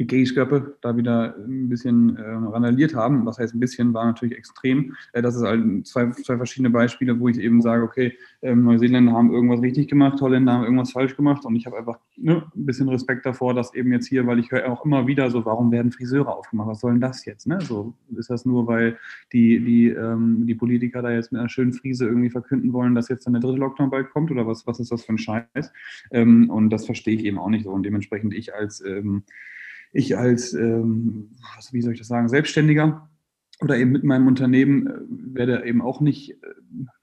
die 0.00 0.06
Geisköppe 0.06 0.78
da 0.80 0.96
wieder 0.96 1.36
ein 1.36 1.68
bisschen 1.68 2.16
äh, 2.16 2.22
randaliert 2.22 2.94
haben. 2.94 3.26
Was 3.26 3.38
heißt 3.38 3.54
ein 3.54 3.60
bisschen, 3.60 3.92
war 3.92 4.06
natürlich 4.06 4.36
extrem. 4.36 4.96
Äh, 5.12 5.20
das 5.20 5.36
ist 5.36 5.42
halt 5.42 5.86
zwei, 5.86 6.10
zwei 6.10 6.38
verschiedene 6.38 6.70
Beispiele, 6.70 7.20
wo 7.20 7.28
ich 7.28 7.38
eben 7.38 7.60
sage, 7.60 7.82
okay, 7.82 8.14
äh, 8.40 8.54
Neuseeländer 8.54 9.12
haben 9.12 9.30
irgendwas 9.30 9.60
richtig 9.60 9.88
gemacht, 9.88 10.18
Holländer 10.22 10.54
haben 10.54 10.64
irgendwas 10.64 10.92
falsch 10.92 11.16
gemacht 11.16 11.44
und 11.44 11.54
ich 11.54 11.66
habe 11.66 11.76
einfach 11.76 11.98
ne, 12.16 12.42
ein 12.56 12.64
bisschen 12.64 12.88
Respekt 12.88 13.26
davor, 13.26 13.52
dass 13.52 13.74
eben 13.74 13.92
jetzt 13.92 14.06
hier, 14.06 14.26
weil 14.26 14.38
ich 14.38 14.50
höre 14.50 14.72
auch 14.72 14.86
immer 14.86 15.06
wieder 15.06 15.30
so, 15.30 15.44
warum 15.44 15.70
werden 15.70 15.92
Friseure 15.92 16.34
aufgemacht? 16.34 16.68
Was 16.68 16.80
soll 16.80 16.92
denn 16.92 17.02
das 17.02 17.26
jetzt? 17.26 17.46
Ne? 17.46 17.60
So 17.60 17.92
ist 18.16 18.30
das 18.30 18.46
nur, 18.46 18.66
weil 18.66 18.98
die, 19.34 19.62
die, 19.62 19.88
ähm, 19.88 20.46
die 20.46 20.54
Politiker 20.54 21.02
da 21.02 21.10
jetzt 21.10 21.30
mit 21.30 21.40
einer 21.40 21.50
schönen 21.50 21.74
Frise 21.74 22.06
irgendwie 22.06 22.30
verkünden 22.30 22.72
wollen, 22.72 22.94
dass 22.94 23.10
jetzt 23.10 23.26
dann 23.26 23.34
der 23.34 23.42
dritte 23.42 23.58
Lockdown 23.58 23.90
bald 23.90 24.08
kommt 24.08 24.30
oder 24.30 24.46
was, 24.46 24.66
was 24.66 24.80
ist 24.80 24.90
das 24.90 25.04
für 25.04 25.12
ein 25.12 25.18
Scheiß? 25.18 25.70
Ähm, 26.10 26.48
und 26.48 26.70
das 26.70 26.86
verstehe 26.86 27.16
ich 27.16 27.26
eben 27.26 27.38
auch 27.38 27.50
nicht 27.50 27.64
so 27.64 27.70
und 27.70 27.82
dementsprechend 27.82 28.32
ich 28.32 28.54
als 28.54 28.82
ähm, 28.82 29.24
ich 29.92 30.16
als, 30.16 30.52
ähm, 30.52 31.30
wie 31.72 31.82
soll 31.82 31.92
ich 31.92 31.98
das 31.98 32.08
sagen, 32.08 32.28
Selbstständiger 32.28 33.08
oder 33.60 33.76
eben 33.76 33.90
mit 33.90 34.04
meinem 34.04 34.26
Unternehmen 34.26 34.86
äh, 34.86 35.34
werde 35.34 35.64
eben 35.64 35.82
auch 35.82 36.00
nicht 36.00 36.30
äh, 36.30 36.36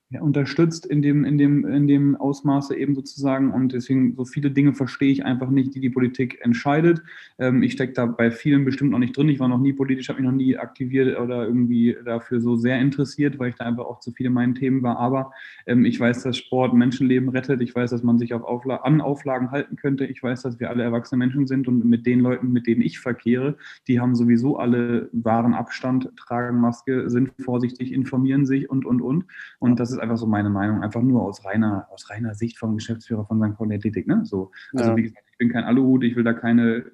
ja, 0.10 0.22
unterstützt 0.22 0.86
in 0.86 1.02
dem, 1.02 1.26
in, 1.26 1.38
dem, 1.38 1.68
in 1.68 1.86
dem 1.86 2.16
Ausmaße 2.16 2.74
eben 2.78 2.96
sozusagen. 2.96 3.52
Und 3.52 3.74
deswegen 3.74 4.16
so 4.16 4.24
viele 4.24 4.52
Dinge 4.52 4.74
verstehe 4.74 5.12
ich 5.12 5.26
einfach 5.26 5.50
nicht, 5.50 5.76
die 5.76 5.82
die 5.82 5.90
Politik 5.90 6.40
entscheidet. 6.42 7.02
Ähm, 7.38 7.62
ich 7.62 7.74
stecke 7.74 7.92
da 7.92 8.06
bei 8.06 8.32
vielen 8.32 8.64
bestimmt 8.64 8.92
noch 8.92 9.00
nicht 9.00 9.18
drin. 9.18 9.28
Ich 9.28 9.42
war 9.42 9.50
noch 9.50 9.60
nie 9.60 9.74
politisch, 9.74 10.08
habe 10.08 10.22
mich 10.22 10.30
noch 10.30 10.38
nie 10.38 10.58
aktiviert 10.58 11.20
oder 11.20 11.46
irgendwie 11.46 11.98
dafür 12.06 12.40
so 12.40 12.56
sehr 12.56 12.80
interessiert, 12.80 13.38
weil 13.38 13.50
ich 13.50 13.56
da 13.56 13.66
einfach 13.66 13.84
auch 13.84 14.00
zu 14.00 14.14
viele 14.14 14.30
meinen 14.30 14.56
Themen 14.56 14.82
war. 14.82 14.98
Aber 14.98 15.34
ähm, 15.66 15.84
ich 15.84 16.00
weiß, 16.00 16.24
dass 16.24 16.38
Sport 16.38 16.74
Menschenleben 16.74 17.28
rettet. 17.28 17.60
Ich 17.62 17.76
weiß, 17.76 17.90
dass 17.90 18.04
man 18.04 18.18
sich 18.18 18.34
auf 18.34 18.44
Aufla 18.44 18.78
an 18.78 19.02
Auflagen 19.02 19.52
halten 19.52 19.76
könnte. 19.76 20.06
Ich 20.06 20.24
weiß, 20.24 20.42
dass 20.44 20.58
wir 20.58 20.70
alle 20.70 20.84
erwachsene 20.84 21.20
Menschen 21.20 21.48
sind 21.48 21.68
und 21.68 21.84
mit 21.84 22.06
den 22.06 22.22
Leuten, 22.22 22.54
mit 22.54 22.66
denen 22.66 22.82
ich 22.82 23.00
verkehre, 23.00 23.58
die 23.90 24.00
haben 24.00 24.16
sowieso 24.16 24.58
alle 24.58 25.10
wahren 25.12 25.54
Abstand, 25.54 26.14
tragen 26.16 26.62
Maske, 26.62 27.10
sind 27.10 27.34
vorsichtig, 27.40 27.92
informieren 27.92 28.46
sich 28.46 28.70
und, 28.70 28.86
und, 28.86 29.02
und. 29.02 29.26
Und 29.60 29.82
das 29.82 29.92
ist 29.92 29.97
ist 29.98 30.04
einfach 30.04 30.18
so 30.18 30.28
meine 30.28 30.50
Meinung, 30.50 30.84
einfach 30.84 31.02
nur 31.02 31.24
aus 31.24 31.44
reiner, 31.46 31.88
aus 31.92 32.10
reiner 32.10 32.36
Sicht 32.36 32.58
vom 32.58 32.76
Geschäftsführer 32.76 33.26
von 33.26 33.42
St. 33.42 33.58
Pauli 33.58 33.76
Athletik. 33.76 34.08
Ne? 34.08 34.22
So, 34.24 34.52
also 34.74 34.92
ja. 34.92 34.96
wie 34.96 35.04
gesagt, 35.04 35.26
ich 35.32 35.38
bin 35.38 35.50
kein 35.50 35.64
Aluhut, 35.64 36.04
ich 36.04 36.16
will 36.16 36.24
da 36.24 36.34
keine 36.34 36.86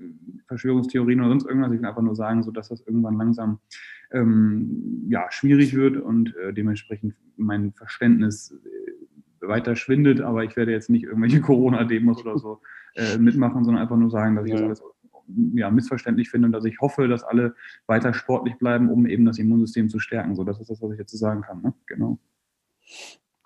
Verschwörungstheorien 0.47 1.19
oder 1.19 1.29
sonst 1.29 1.45
irgendwas, 1.45 1.71
ich 1.71 1.79
will 1.79 1.87
einfach 1.87 2.01
nur 2.01 2.15
sagen, 2.15 2.43
so 2.43 2.51
dass 2.51 2.69
das 2.69 2.81
irgendwann 2.81 3.17
langsam 3.17 3.59
ähm, 4.11 5.05
ja, 5.09 5.27
schwierig 5.29 5.75
wird 5.75 5.97
und 5.97 6.35
äh, 6.37 6.53
dementsprechend 6.53 7.15
mein 7.37 7.73
Verständnis 7.73 8.51
äh, 8.51 9.47
weiter 9.47 9.75
schwindet, 9.75 10.21
aber 10.21 10.43
ich 10.43 10.55
werde 10.55 10.71
jetzt 10.71 10.89
nicht 10.89 11.03
irgendwelche 11.03 11.41
Corona-Demos 11.41 12.21
oder 12.25 12.37
so 12.37 12.61
äh, 12.95 13.17
mitmachen, 13.17 13.63
sondern 13.63 13.81
einfach 13.81 13.97
nur 13.97 14.09
sagen, 14.09 14.35
dass 14.35 14.45
ich 14.45 14.51
ja. 14.51 14.67
das 14.67 14.81
alles 14.81 14.93
ja, 15.53 15.71
missverständlich 15.71 16.29
finde 16.29 16.47
und 16.47 16.51
dass 16.51 16.65
ich 16.65 16.79
hoffe, 16.79 17.07
dass 17.07 17.23
alle 17.23 17.55
weiter 17.87 18.13
sportlich 18.13 18.57
bleiben, 18.57 18.89
um 18.89 19.05
eben 19.05 19.25
das 19.25 19.39
Immunsystem 19.39 19.89
zu 19.89 19.99
stärken. 19.99 20.35
So, 20.35 20.43
das 20.43 20.59
ist 20.59 20.69
das, 20.69 20.81
was 20.81 20.91
ich 20.91 20.99
jetzt 20.99 21.17
sagen 21.17 21.41
kann. 21.41 21.61
Ne? 21.61 21.73
Genau. 21.85 22.19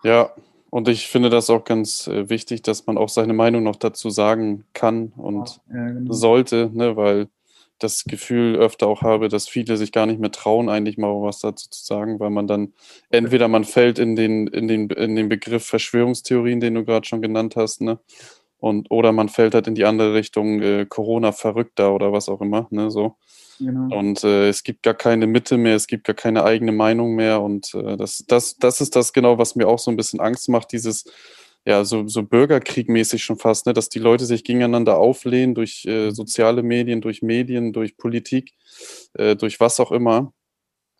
Ja, 0.03 0.31
und 0.69 0.87
ich 0.87 1.07
finde 1.07 1.29
das 1.29 1.49
auch 1.49 1.63
ganz 1.63 2.07
äh, 2.07 2.29
wichtig, 2.29 2.61
dass 2.61 2.85
man 2.85 2.97
auch 2.97 3.09
seine 3.09 3.33
Meinung 3.33 3.63
noch 3.63 3.77
dazu 3.77 4.09
sagen 4.09 4.65
kann 4.73 5.13
und 5.15 5.61
ja, 5.73 5.87
genau. 5.89 6.13
sollte, 6.13 6.69
ne, 6.73 6.95
weil 6.95 7.29
das 7.79 8.03
Gefühl 8.05 8.55
öfter 8.55 8.87
auch 8.87 9.01
habe, 9.01 9.29
dass 9.29 9.47
viele 9.47 9.77
sich 9.77 9.91
gar 9.91 10.07
nicht 10.07 10.19
mehr 10.19 10.31
trauen, 10.31 10.67
eigentlich 10.67 10.97
mal 10.97 11.09
was 11.21 11.39
dazu 11.39 11.69
zu 11.69 11.83
sagen, 11.83 12.19
weil 12.19 12.31
man 12.31 12.47
dann 12.47 12.73
entweder 13.09 13.47
man 13.47 13.63
fällt 13.63 13.99
in 13.99 14.15
den, 14.15 14.47
in 14.47 14.67
den, 14.67 14.89
in 14.89 15.15
den 15.15 15.29
Begriff 15.29 15.65
Verschwörungstheorien, 15.65 16.59
den 16.59 16.73
du 16.73 16.85
gerade 16.85 17.07
schon 17.07 17.21
genannt 17.21 17.55
hast, 17.55 17.81
ne? 17.81 17.99
Und, 18.59 18.89
oder 18.89 19.11
man 19.11 19.29
fällt 19.29 19.53
halt 19.53 19.67
in 19.67 19.75
die 19.75 19.85
andere 19.85 20.13
Richtung 20.13 20.61
äh, 20.61 20.85
Corona-Verrückter 20.87 21.93
oder 21.93 22.11
was 22.11 22.27
auch 22.27 22.41
immer, 22.41 22.67
ne? 22.71 22.89
So. 22.89 23.15
Genau. 23.59 23.95
Und 23.95 24.23
äh, 24.23 24.49
es 24.49 24.63
gibt 24.63 24.83
gar 24.83 24.93
keine 24.93 25.27
Mitte 25.27 25.57
mehr, 25.57 25.75
es 25.75 25.87
gibt 25.87 26.05
gar 26.05 26.15
keine 26.15 26.43
eigene 26.43 26.71
Meinung 26.71 27.15
mehr. 27.15 27.41
Und 27.41 27.73
äh, 27.73 27.97
das, 27.97 28.23
das, 28.27 28.57
das 28.57 28.81
ist 28.81 28.95
das 28.95 29.13
genau, 29.13 29.37
was 29.37 29.55
mir 29.55 29.67
auch 29.67 29.79
so 29.79 29.91
ein 29.91 29.97
bisschen 29.97 30.19
Angst 30.19 30.49
macht, 30.49 30.71
dieses, 30.71 31.05
ja, 31.65 31.83
so, 31.83 32.07
so 32.07 32.23
Bürgerkriegmäßig 32.23 33.23
schon 33.23 33.37
fast, 33.37 33.65
ne, 33.65 33.73
dass 33.73 33.89
die 33.89 33.99
Leute 33.99 34.25
sich 34.25 34.43
gegeneinander 34.43 34.97
auflehnen 34.97 35.55
durch 35.55 35.85
äh, 35.85 36.11
soziale 36.11 36.63
Medien, 36.63 37.01
durch 37.01 37.21
Medien, 37.21 37.73
durch 37.73 37.97
Politik, 37.97 38.53
äh, 39.13 39.35
durch 39.35 39.59
was 39.59 39.79
auch 39.79 39.91
immer. 39.91 40.33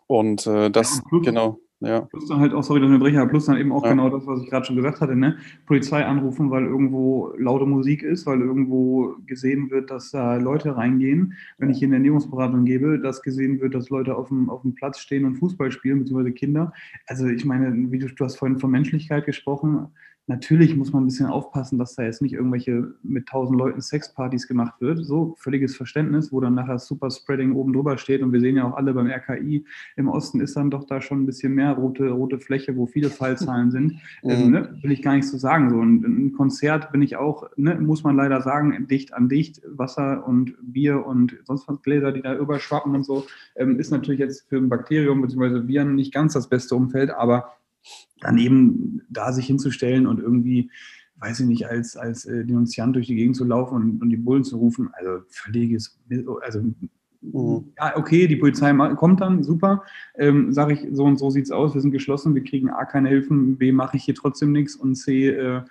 Und 0.06 0.46
äh, 0.46 0.70
das, 0.70 1.02
ja, 1.12 1.18
genau. 1.20 1.58
Ja. 1.80 2.00
Plus 2.00 2.26
dann 2.26 2.40
halt 2.40 2.52
auch, 2.54 2.64
sorry, 2.64 2.80
dass 2.80 2.90
ich 2.90 2.98
breche, 2.98 3.24
plus 3.26 3.46
dann 3.46 3.56
eben 3.56 3.70
auch 3.70 3.84
ja. 3.84 3.90
genau 3.90 4.10
das, 4.10 4.26
was 4.26 4.42
ich 4.42 4.50
gerade 4.50 4.66
schon 4.66 4.74
gesagt 4.74 5.00
hatte, 5.00 5.14
ne? 5.14 5.36
Polizei 5.66 6.04
anrufen, 6.04 6.50
weil 6.50 6.64
irgendwo 6.64 7.32
laute 7.38 7.66
Musik 7.66 8.02
ist, 8.02 8.26
weil 8.26 8.40
irgendwo 8.40 9.14
gesehen 9.26 9.70
wird, 9.70 9.90
dass 9.90 10.10
da 10.10 10.36
Leute 10.36 10.76
reingehen. 10.76 11.34
Wenn 11.58 11.70
ich 11.70 11.78
hier 11.78 11.86
eine 11.86 11.96
Ernährungsberatung 11.96 12.64
gebe, 12.64 12.98
dass 12.98 13.22
gesehen 13.22 13.60
wird, 13.60 13.74
dass 13.74 13.90
Leute 13.90 14.16
auf 14.16 14.28
dem, 14.28 14.50
auf 14.50 14.62
dem 14.62 14.74
Platz 14.74 14.98
stehen 14.98 15.24
und 15.24 15.36
Fußball 15.36 15.70
spielen, 15.70 16.00
beziehungsweise 16.00 16.32
Kinder. 16.32 16.72
Also 17.06 17.28
ich 17.28 17.44
meine, 17.44 17.92
wie 17.92 17.98
du, 18.00 18.08
du 18.08 18.24
hast 18.24 18.36
vorhin 18.36 18.58
von 18.58 18.72
Menschlichkeit 18.72 19.24
gesprochen, 19.24 19.86
Natürlich 20.28 20.76
muss 20.76 20.92
man 20.92 21.02
ein 21.02 21.06
bisschen 21.06 21.26
aufpassen, 21.26 21.78
dass 21.78 21.94
da 21.94 22.02
jetzt 22.02 22.20
nicht 22.20 22.34
irgendwelche 22.34 22.92
mit 23.02 23.26
tausend 23.26 23.58
Leuten 23.58 23.80
Sexpartys 23.80 24.46
gemacht 24.46 24.78
wird. 24.78 25.02
So 25.04 25.34
völliges 25.38 25.74
Verständnis, 25.74 26.30
wo 26.30 26.40
dann 26.40 26.54
nachher 26.54 26.78
Super 26.78 27.10
Spreading 27.10 27.54
oben 27.54 27.72
drüber 27.72 27.96
steht. 27.96 28.20
Und 28.20 28.32
wir 28.34 28.40
sehen 28.40 28.56
ja 28.56 28.64
auch 28.64 28.76
alle 28.76 28.92
beim 28.92 29.06
RKI 29.06 29.64
im 29.96 30.08
Osten 30.08 30.40
ist 30.42 30.54
dann 30.54 30.70
doch 30.70 30.84
da 30.84 31.00
schon 31.00 31.22
ein 31.22 31.26
bisschen 31.26 31.54
mehr 31.54 31.72
rote, 31.72 32.10
rote 32.10 32.38
Fläche, 32.40 32.76
wo 32.76 32.84
viele 32.84 33.10
Fallzahlen 33.10 33.70
sind. 33.70 33.88
Mhm. 34.22 34.30
Ähm, 34.30 34.50
ne? 34.50 34.78
Will 34.82 34.90
ich 34.90 35.02
gar 35.02 35.14
nicht 35.14 35.28
so 35.28 35.38
sagen. 35.38 35.70
So 35.70 35.76
und 35.76 36.02
ein 36.02 36.32
Konzert 36.32 36.90
bin 36.92 37.02
ich 37.02 37.16
auch, 37.16 37.48
ne, 37.56 37.76
muss 37.76 38.02
man 38.02 38.16
leider 38.16 38.42
sagen, 38.42 38.86
dicht 38.88 39.14
an 39.14 39.28
dicht. 39.28 39.62
Wasser 39.68 40.26
und 40.26 40.54
Bier 40.60 41.06
und 41.06 41.36
sonst 41.44 41.68
was 41.68 41.80
Gläser, 41.82 42.12
die 42.12 42.22
da 42.22 42.34
überschwappen 42.34 42.94
und 42.94 43.04
so, 43.04 43.26
ähm, 43.56 43.78
ist 43.78 43.90
natürlich 43.90 44.20
jetzt 44.20 44.48
für 44.48 44.56
ein 44.56 44.68
Bakterium 44.68 45.22
bzw. 45.22 45.68
Viren 45.68 45.94
nicht 45.94 46.12
ganz 46.12 46.32
das 46.32 46.48
beste 46.48 46.74
Umfeld, 46.74 47.10
aber 47.10 47.52
dann 48.20 48.38
eben 48.38 49.02
da 49.08 49.32
sich 49.32 49.46
hinzustellen 49.46 50.06
und 50.06 50.20
irgendwie 50.20 50.70
weiß 51.20 51.40
ich 51.40 51.46
nicht, 51.46 51.66
als, 51.66 51.96
als 51.96 52.26
äh, 52.26 52.44
Denunziant 52.44 52.94
durch 52.94 53.08
die 53.08 53.16
Gegend 53.16 53.36
zu 53.36 53.44
laufen 53.44 53.74
und, 53.74 54.02
und 54.02 54.10
die 54.10 54.16
Bullen 54.16 54.44
zu 54.44 54.56
rufen. 54.56 54.90
Also 54.94 55.24
völliges, 55.28 55.98
also 56.42 56.60
Mhm. 57.20 57.72
Ja, 57.76 57.96
okay, 57.96 58.26
die 58.26 58.36
Polizei 58.36 58.72
kommt 58.94 59.20
dann, 59.20 59.42
super. 59.42 59.82
Ähm, 60.16 60.52
Sage 60.52 60.74
ich, 60.74 60.86
so 60.92 61.04
und 61.04 61.18
so 61.18 61.30
sieht 61.30 61.44
es 61.44 61.50
aus, 61.50 61.74
wir 61.74 61.80
sind 61.80 61.90
geschlossen, 61.90 62.34
wir 62.34 62.44
kriegen 62.44 62.70
A, 62.70 62.84
keine 62.84 63.08
Hilfen, 63.08 63.58
B, 63.58 63.72
mache 63.72 63.96
ich 63.96 64.04
hier 64.04 64.14
trotzdem 64.14 64.52
nichts 64.52 64.76
und 64.76 64.94
C, 64.94 65.28
äh, 65.28 65.62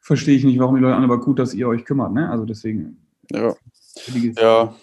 verstehe 0.00 0.36
ich 0.36 0.44
nicht, 0.44 0.58
warum 0.58 0.76
die 0.76 0.80
Leute 0.80 0.96
an, 0.96 1.04
aber 1.04 1.20
gut, 1.20 1.38
dass 1.38 1.54
ihr 1.54 1.68
euch 1.68 1.84
kümmert. 1.84 2.12
Ne? 2.12 2.30
Also 2.30 2.44
deswegen. 2.44 2.98
Ja. 3.30 3.54
Ja. 4.40 4.74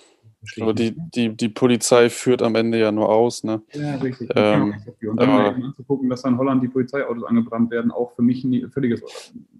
Aber 0.60 0.74
die, 0.74 0.96
die, 0.96 1.36
die 1.36 1.50
Polizei 1.50 2.10
führt 2.10 2.42
am 2.42 2.56
Ende 2.56 2.80
ja 2.80 2.92
nur 2.92 3.10
aus, 3.10 3.44
ne? 3.44 3.62
Ja, 3.74 3.96
richtig. 3.96 4.30
Ähm, 4.36 4.76
und 5.08 5.20
dann 5.20 5.30
aber, 5.30 5.58
mal 5.58 5.74
zu 5.76 5.84
gucken, 5.84 6.10
dass 6.10 6.24
in 6.24 6.38
Holland 6.38 6.64
die 6.64 6.68
Polizeiautos 6.68 7.24
angebrannt 7.24 7.72
werden, 7.72 7.92
auch 7.92 8.16
für 8.16 8.22
mich 8.22 8.44
ein 8.44 8.70
völliges, 8.70 9.02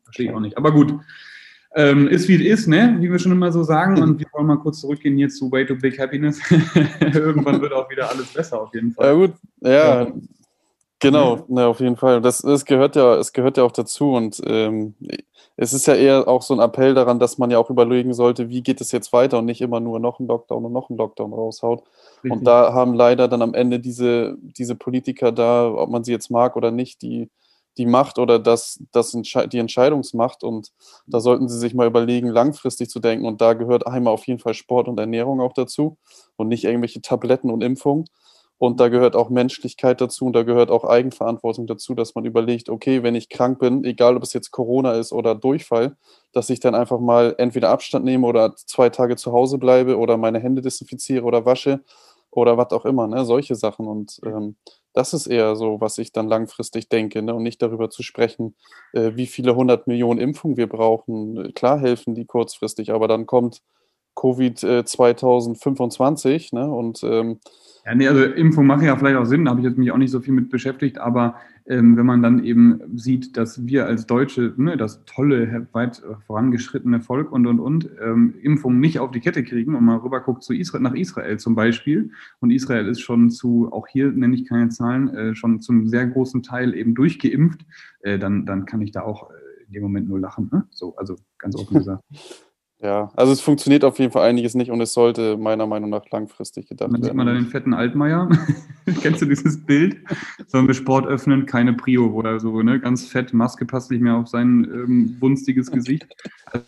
verstehe 0.04 0.30
ich 0.30 0.36
auch 0.36 0.40
nicht. 0.40 0.58
Aber 0.58 0.72
gut, 0.72 0.94
ähm, 1.76 2.08
ist 2.08 2.28
wie 2.30 2.36
es 2.36 2.62
ist, 2.62 2.68
ne? 2.68 2.96
wie 3.00 3.12
wir 3.12 3.20
schon 3.20 3.34
immer 3.34 3.52
so 3.52 3.64
sagen. 3.64 4.02
Und 4.02 4.20
wir 4.20 4.28
wollen 4.32 4.48
mal 4.48 4.58
kurz 4.58 4.80
zurückgehen 4.80 5.18
hier 5.18 5.30
zu 5.30 5.52
Way 5.52 5.66
to 5.66 5.76
Big 5.76 6.00
Happiness. 6.00 6.40
Irgendwann 7.02 7.62
wird 7.62 7.74
auch 7.74 7.90
wieder 7.90 8.10
alles 8.10 8.28
besser, 8.34 8.62
auf 8.62 8.74
jeden 8.74 8.94
Fall. 8.94 9.08
Ja, 9.08 9.14
gut, 9.14 9.34
ja. 9.62 10.04
ja. 10.04 10.14
Genau, 11.12 11.46
ja, 11.50 11.68
auf 11.68 11.80
jeden 11.80 11.98
Fall. 11.98 12.22
Das, 12.22 12.42
das 12.42 12.66
gehört 12.66 12.96
ja, 12.96 13.16
es 13.16 13.34
gehört 13.34 13.58
ja 13.58 13.64
auch 13.64 13.72
dazu. 13.72 14.12
Und 14.12 14.42
ähm, 14.46 14.96
es 15.58 15.74
ist 15.74 15.88
ja 15.88 15.96
eher 15.96 16.28
auch 16.28 16.42
so 16.42 16.54
ein 16.54 16.60
Appell 16.60 16.94
daran, 16.94 17.20
dass 17.20 17.38
man 17.38 17.52
ja 17.52 17.60
auch 17.60 17.70
überlegen 17.70 18.14
sollte, 18.14 18.50
wie 18.50 18.62
geht 18.62 18.82
es 18.82 18.92
jetzt 18.92 19.14
weiter 19.14 19.40
und 19.40 19.46
nicht 19.46 19.62
immer 19.62 19.80
nur 19.80 20.00
noch 20.00 20.20
einen 20.20 20.28
Lockdown 20.28 20.66
und 20.66 20.74
noch 20.74 20.90
einen 20.90 20.98
Lockdown 20.98 21.34
raushaut. 21.34 21.84
Richtig. 22.24 22.32
Und 22.32 22.44
da 22.46 22.74
haben 22.74 22.94
leider 22.94 23.28
dann 23.28 23.42
am 23.42 23.54
Ende 23.54 23.80
diese, 23.80 24.38
diese 24.42 24.76
Politiker 24.76 25.32
da, 25.32 25.72
ob 25.72 25.90
man 25.90 26.04
sie 26.04 26.12
jetzt 26.12 26.30
mag 26.30 26.56
oder 26.56 26.72
nicht, 26.72 27.02
die 27.02 27.30
die 27.78 27.86
Macht 27.86 28.20
oder 28.20 28.40
das, 28.40 28.82
das 28.92 29.12
die 29.12 29.58
Entscheidungsmacht. 29.58 30.44
Und 30.44 30.72
da 31.08 31.20
sollten 31.20 31.50
Sie 31.50 31.60
sich 31.60 31.74
mal 31.74 31.88
überlegen, 31.88 32.28
langfristig 32.28 32.90
zu 32.90 33.00
denken. 33.00 33.26
Und 33.26 33.42
da 33.42 33.54
gehört 33.54 33.86
einmal 33.88 34.14
auf 34.14 34.26
jeden 34.28 34.40
Fall 34.40 34.54
Sport 34.54 34.88
und 34.88 35.00
Ernährung 35.00 35.42
auch 35.42 35.54
dazu 35.54 35.98
und 36.38 36.48
nicht 36.48 36.64
irgendwelche 36.64 37.02
Tabletten 37.02 37.50
und 37.50 37.64
Impfungen. 37.64 38.06
Und 38.58 38.80
da 38.80 38.88
gehört 38.88 39.16
auch 39.16 39.30
Menschlichkeit 39.30 40.00
dazu 40.00 40.26
und 40.26 40.34
da 40.34 40.44
gehört 40.44 40.72
auch 40.72 40.86
Eigenverantwortung 40.86 41.68
dazu, 41.68 41.94
dass 41.94 42.16
man 42.16 42.24
überlegt, 42.24 42.70
okay, 42.70 43.04
wenn 43.04 43.16
ich 43.16 43.30
krank 43.30 43.60
bin, 43.60 43.84
egal 43.84 44.16
ob 44.16 44.24
es 44.24 44.34
jetzt 44.34 44.52
Corona 44.52 44.94
ist 44.94 45.12
oder 45.12 45.36
Durchfall, 45.36 45.98
dass 46.32 46.50
ich 46.50 46.62
dann 46.62 46.74
einfach 46.74 47.00
mal 47.00 47.36
entweder 47.38 47.70
Abstand 47.70 48.06
nehme 48.06 48.26
oder 48.26 48.56
zwei 48.56 48.90
Tage 48.90 49.18
zu 49.18 49.34
Hause 49.34 49.58
bleibe 49.58 49.98
oder 49.98 50.16
meine 50.16 50.40
Hände 50.40 50.62
desinfiziere 50.62 51.26
oder 51.26 51.46
wasche 51.46 51.82
oder 52.32 52.58
was 52.58 52.72
auch 52.72 52.86
immer, 52.86 53.08
ne? 53.08 53.26
solche 53.26 53.56
Sachen. 53.56 53.88
Und 53.88 54.20
ähm, 54.26 54.56
das 54.94 55.14
ist 55.14 55.28
eher 55.28 55.56
so, 55.58 55.82
was 55.82 55.98
ich 55.98 56.14
dann 56.14 56.28
langfristig 56.30 56.88
denke 56.90 57.22
ne? 57.22 57.34
und 57.34 57.44
nicht 57.44 57.62
darüber 57.62 57.90
zu 57.90 58.04
sprechen, 58.04 58.56
äh, 58.94 59.12
wie 59.16 59.28
viele 59.28 59.56
hundert 59.56 59.88
Millionen 59.88 60.20
Impfungen 60.20 60.58
wir 60.58 60.68
brauchen. 60.68 61.54
Klar 61.54 61.80
helfen 61.80 62.16
die 62.16 62.26
kurzfristig, 62.26 62.92
aber 62.92 63.08
dann 63.08 63.26
kommt 63.26 63.62
Covid 64.16 64.64
äh, 64.64 64.86
2025 64.86 66.54
ne? 66.54 66.72
und 66.72 67.04
ähm, 67.04 67.40
ja, 67.86 67.94
nee, 67.94 68.08
also 68.08 68.24
Impfung 68.24 68.66
macht 68.66 68.82
ja 68.82 68.96
vielleicht 68.98 69.18
auch 69.18 69.26
Sinn, 69.26 69.46
da 69.46 69.52
habe 69.52 69.62
ich 69.62 69.68
jetzt 69.68 69.78
mich 69.78 69.92
auch 69.92 69.98
nicht 69.98 70.10
so 70.10 70.20
viel 70.20 70.34
mit 70.34 70.50
beschäftigt, 70.50 70.98
aber 70.98 71.36
ähm, 71.68 71.96
wenn 71.98 72.06
man 72.08 72.24
dann 72.24 72.44
eben 72.44 72.82
sieht, 72.96 73.38
dass 73.38 73.68
wir 73.68 73.86
als 73.86 74.08
Deutsche, 74.08 74.56
ne, 74.58 74.76
das 74.76 75.06
tolle, 75.06 75.68
weit 75.72 76.02
vorangeschrittene 76.26 77.00
Volk 77.00 77.32
und, 77.32 77.46
und, 77.46 77.60
und, 77.60 77.90
ähm, 78.02 78.34
Impfungen 78.42 78.80
nicht 78.80 78.98
auf 79.00 79.12
die 79.12 79.20
Kette 79.20 79.44
kriegen 79.44 79.76
und 79.76 79.86
mal 79.86 79.98
rüber 79.98 80.22
guckt 80.22 80.44
zu 80.44 80.54
Israel, 80.54 80.82
nach 80.82 80.96
Israel 80.96 81.38
zum 81.38 81.54
Beispiel, 81.54 82.10
und 82.40 82.50
Israel 82.50 82.88
ist 82.88 83.02
schon 83.02 83.30
zu, 83.30 83.70
auch 83.72 83.86
hier 83.88 84.12
nenne 84.12 84.34
ich 84.34 84.46
keine 84.46 84.70
Zahlen, 84.70 85.10
äh, 85.10 85.36
schon 85.36 85.62
zum 85.62 85.88
sehr 85.88 86.08
großen 86.08 86.42
Teil 86.42 86.74
eben 86.74 86.96
durchgeimpft, 86.96 87.68
äh, 88.00 88.18
dann, 88.18 88.48
dann 88.48 88.66
kann 88.66 88.82
ich 88.82 88.94
da 88.94 89.02
auch 89.02 89.30
äh, 89.30 89.66
in 89.68 89.74
dem 89.74 89.84
Moment 89.84 90.10
nur 90.10 90.20
lachen. 90.20 90.50
Ne? 90.52 90.66
So, 90.72 90.96
also 90.96 91.18
ganz 91.38 91.56
offen 91.56 91.78
gesagt. 91.78 92.04
Ja, 92.86 93.12
also 93.16 93.34
es 93.34 93.42
funktioniert 93.42 93.84
auf 93.84 94.00
jeden 94.00 94.12
Fall 94.12 94.28
einiges 94.30 94.56
nicht 94.56 94.72
und 94.72 94.80
es 94.80 94.94
sollte 94.94 95.38
meiner 95.38 95.68
Meinung 95.68 95.90
nach 95.90 96.04
langfristig 96.12 96.70
gedacht 96.70 96.92
werden. 96.92 97.02
Dann 97.02 97.04
sieht 97.04 97.14
man 97.14 97.28
da 97.28 97.34
den 97.34 97.48
fetten 97.48 97.74
Altmaier. 97.74 98.30
Kennst 99.02 99.22
du 99.22 99.26
dieses 99.26 99.66
Bild? 99.66 99.98
Sollen 100.48 100.68
wir 100.68 100.74
Sport 100.74 101.08
öffnen? 101.08 101.46
Keine 101.46 101.74
Prio 101.74 102.08
oder 102.08 102.40
so, 102.40 102.62
ne? 102.62 102.80
Ganz 102.80 103.06
fett, 103.06 103.34
Maske 103.34 103.66
passt 103.66 103.92
nicht 103.92 104.02
mehr 104.02 104.16
auf 104.16 104.28
sein 104.28 104.66
ähm, 104.72 105.18
wunstiges 105.20 105.72
Gesicht. 105.72 106.06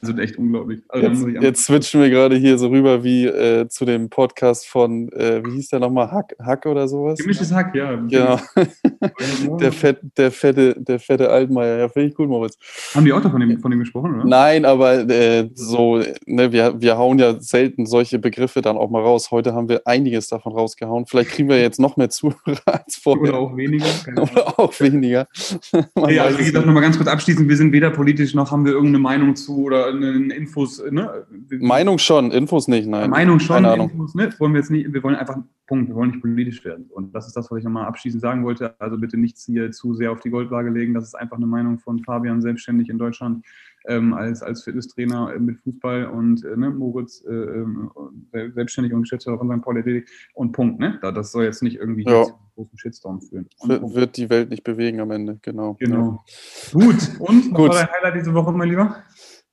Also 0.02 0.18
echt 0.18 0.38
unglaublich. 0.38 0.82
Also, 0.90 1.28
jetzt, 1.28 1.44
jetzt 1.44 1.66
switchen 1.66 2.02
wir 2.02 2.10
gerade 2.10 2.36
hier 2.36 2.58
so 2.58 2.68
rüber 2.68 3.04
wie 3.04 3.26
äh, 3.26 3.70
zu 3.70 3.86
dem 3.86 4.10
Podcast 4.10 4.68
von, 4.68 5.10
äh, 5.14 5.42
wie 5.46 5.52
hieß 5.52 5.70
der 5.70 5.80
nochmal? 5.80 6.12
Hack, 6.12 6.36
Hack 6.42 6.66
oder 6.66 6.88
sowas? 6.88 7.20
Gemischtes 7.20 7.54
Hack, 7.54 7.74
ja. 7.76 7.96
Genau. 7.96 8.40
der, 9.60 9.72
fett, 9.72 10.00
der, 10.18 10.32
fette, 10.32 10.76
der 10.78 11.00
fette 11.00 11.30
Altmaier. 11.30 11.78
Ja, 11.78 11.90
finde 11.90 12.10
ich 12.10 12.16
gut, 12.16 12.28
Moritz. 12.28 12.58
Haben 12.94 13.06
die 13.06 13.14
auch 13.14 13.22
davon 13.22 13.38
von 13.38 13.48
dem, 13.48 13.60
von 13.60 13.72
dem 13.72 13.80
gesprochen, 13.80 14.16
oder? 14.16 14.26
Nein, 14.26 14.66
aber 14.66 15.08
äh, 15.10 15.50
so 15.54 16.00
ne, 16.26 16.52
wir, 16.52 16.82
wir 16.82 16.98
hauen 16.98 17.20
ja 17.20 17.40
selten 17.40 17.86
solche 17.86 18.20
Begriffe 18.20 18.62
dann 18.62 18.78
auch 18.78 18.90
mal 18.90 19.02
raus. 19.02 19.32
Heute 19.32 19.54
haben 19.54 19.70
wir 19.70 19.86
einiges 19.86 20.28
davon 20.28 20.54
rausgehauen. 20.54 21.06
Vielleicht 21.06 21.32
kriegen 21.32 21.50
wir 21.50 21.60
jetzt 21.60 21.80
noch 21.80 21.98
mehr 21.98 22.10
Zuhörer 22.10 22.62
als 22.66 22.96
vorher. 22.96 23.34
Oder 23.34 23.40
auch 23.40 23.58
weniger. 23.58 23.86
Oder 24.16 24.60
auch 24.60 24.80
weniger. 24.80 25.28
ja, 26.10 26.24
also 26.24 26.40
wie 26.40 26.46
gesagt, 26.46 26.66
nochmal 26.66 26.84
ganz 26.84 26.98
kurz 26.98 27.10
abschließend. 27.10 27.48
Wir 27.48 27.58
sind 27.58 27.72
weder 27.72 27.92
politisch 27.92 28.34
noch 28.34 28.52
haben 28.52 28.66
wir 28.66 28.74
irgendeine 28.74 29.00
Meinung 29.00 29.36
zu 29.36 29.64
oder 29.64 29.90
Infos. 29.90 30.82
Ne? 30.90 31.26
Meinung 31.60 31.98
schon, 31.98 32.32
Infos 32.32 32.68
nicht, 32.68 32.88
nein. 32.88 33.10
Meinung 33.10 33.40
schon, 33.40 33.56
Keine 33.56 33.72
Ahnung. 33.72 33.90
Infos, 33.92 34.16
ne? 34.16 34.30
wollen 34.40 34.54
wir 34.54 34.60
jetzt 34.60 34.72
nicht. 34.72 34.92
Wir 34.94 35.04
wollen 35.04 35.16
einfach, 35.16 35.38
Punkt, 35.66 35.90
wir 35.90 35.96
wollen 35.96 36.12
nicht 36.12 36.22
politisch 36.22 36.64
werden. 36.66 36.90
Und 36.90 37.14
das 37.14 37.28
ist 37.28 37.36
das, 37.36 37.52
was 37.52 37.60
ich 37.60 37.64
nochmal 37.64 37.86
abschließend 37.86 38.22
sagen 38.22 38.44
wollte. 38.44 38.80
Also 38.80 38.98
bitte 38.98 39.18
nichts 39.18 39.46
hier 39.46 39.72
zu 39.72 39.94
sehr 39.94 40.12
auf 40.12 40.20
die 40.20 40.30
Goldwaage 40.30 40.70
legen. 40.70 40.94
Das 40.94 41.04
ist 41.04 41.16
einfach 41.16 41.38
eine 41.38 41.46
Meinung 41.46 41.80
von 41.80 42.00
Fabian 42.04 42.42
selbstständig 42.42 42.90
in 42.90 42.98
Deutschland 42.98 43.46
ähm, 43.88 44.14
als, 44.14 44.44
als 44.44 44.64
Fitnesstrainer 44.64 45.34
äh, 45.34 45.40
mit 45.40 45.58
Fußball 45.60 46.06
und 46.06 46.44
äh, 46.44 46.56
ne, 46.56 46.70
Moritz 46.70 47.24
äh, 47.28 47.32
ähm, 47.32 47.92
selbstständig 48.54 48.94
und 48.94 49.02
Geschäftsführer 49.02 49.38
von 49.38 49.50
St. 49.50 49.64
Paul 49.64 50.04
und 50.36 50.52
Punkt. 50.52 50.80
Ne? 50.80 51.00
Das 51.02 51.32
soll 51.32 51.46
jetzt 51.46 51.64
nicht 51.64 51.78
irgendwie 51.78 52.04
ja. 52.04 52.24
einen 52.24 52.34
großen 52.56 52.78
Shitstorm 52.78 53.22
führen. 53.22 53.48
Und 53.60 53.96
wird 53.96 54.18
die 54.18 54.30
Welt 54.30 54.50
nicht 54.50 54.64
bewegen 54.64 55.00
am 55.00 55.12
Ende, 55.12 55.40
genau. 55.42 55.76
Genau. 55.80 56.24
Ja. 56.74 56.80
Gut, 56.80 57.20
und 57.20 57.52
was 57.52 57.58
Gut. 57.58 57.70
war 57.70 57.76
dein 57.76 57.92
Highlight 57.92 58.16
diese 58.16 58.34
Woche, 58.34 58.52
mein 58.52 58.70
Lieber? 58.70 58.96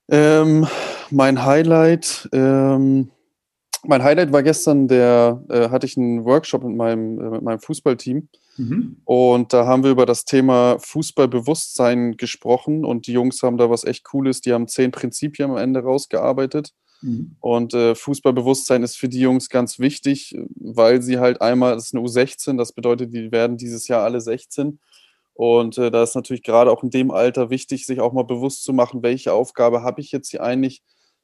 Ähm, 0.08 0.66
mein 1.10 1.44
Highlight, 1.44 2.28
ähm, 2.32 3.10
mein 3.86 4.02
Highlight 4.02 4.32
war 4.32 4.42
gestern, 4.42 4.88
der 4.88 5.42
äh, 5.48 5.68
hatte 5.70 5.86
ich 5.86 5.96
einen 5.96 6.24
Workshop 6.24 6.64
mit 6.64 6.76
meinem, 6.76 7.18
äh, 7.20 7.30
mit 7.30 7.42
meinem 7.42 7.60
Fußballteam. 7.60 8.28
Mhm. 8.56 8.96
Und 9.04 9.52
da 9.52 9.66
haben 9.66 9.82
wir 9.82 9.90
über 9.90 10.06
das 10.06 10.24
Thema 10.24 10.78
Fußballbewusstsein 10.78 12.16
gesprochen 12.16 12.84
und 12.84 13.06
die 13.06 13.12
Jungs 13.12 13.42
haben 13.42 13.56
da 13.56 13.70
was 13.70 13.84
echt 13.84 14.04
Cooles. 14.04 14.40
Die 14.40 14.52
haben 14.52 14.68
zehn 14.68 14.90
Prinzipien 14.90 15.50
am 15.50 15.56
Ende 15.56 15.80
rausgearbeitet. 15.80 16.72
Mhm. 17.02 17.36
Und 17.40 17.74
äh, 17.74 17.94
Fußballbewusstsein 17.94 18.82
ist 18.82 18.96
für 18.96 19.08
die 19.08 19.20
Jungs 19.20 19.48
ganz 19.48 19.78
wichtig, 19.78 20.36
weil 20.54 21.02
sie 21.02 21.18
halt 21.18 21.40
einmal, 21.40 21.74
das 21.74 21.86
ist 21.86 21.94
eine 21.94 22.04
U16, 22.04 22.56
das 22.56 22.72
bedeutet, 22.72 23.12
die 23.12 23.32
werden 23.32 23.56
dieses 23.56 23.88
Jahr 23.88 24.02
alle 24.02 24.20
16. 24.20 24.78
Und 25.34 25.78
äh, 25.78 25.90
da 25.90 26.02
ist 26.04 26.14
natürlich 26.14 26.44
gerade 26.44 26.70
auch 26.70 26.84
in 26.84 26.90
dem 26.90 27.10
Alter 27.10 27.50
wichtig, 27.50 27.86
sich 27.86 28.00
auch 28.00 28.12
mal 28.12 28.24
bewusst 28.24 28.62
zu 28.62 28.72
machen, 28.72 29.02
welche 29.02 29.32
Aufgabe 29.32 29.82
habe 29.82 30.00
ich 30.00 30.12
jetzt 30.12 30.30
hier 30.30 30.42
eigentlich, 30.42 30.82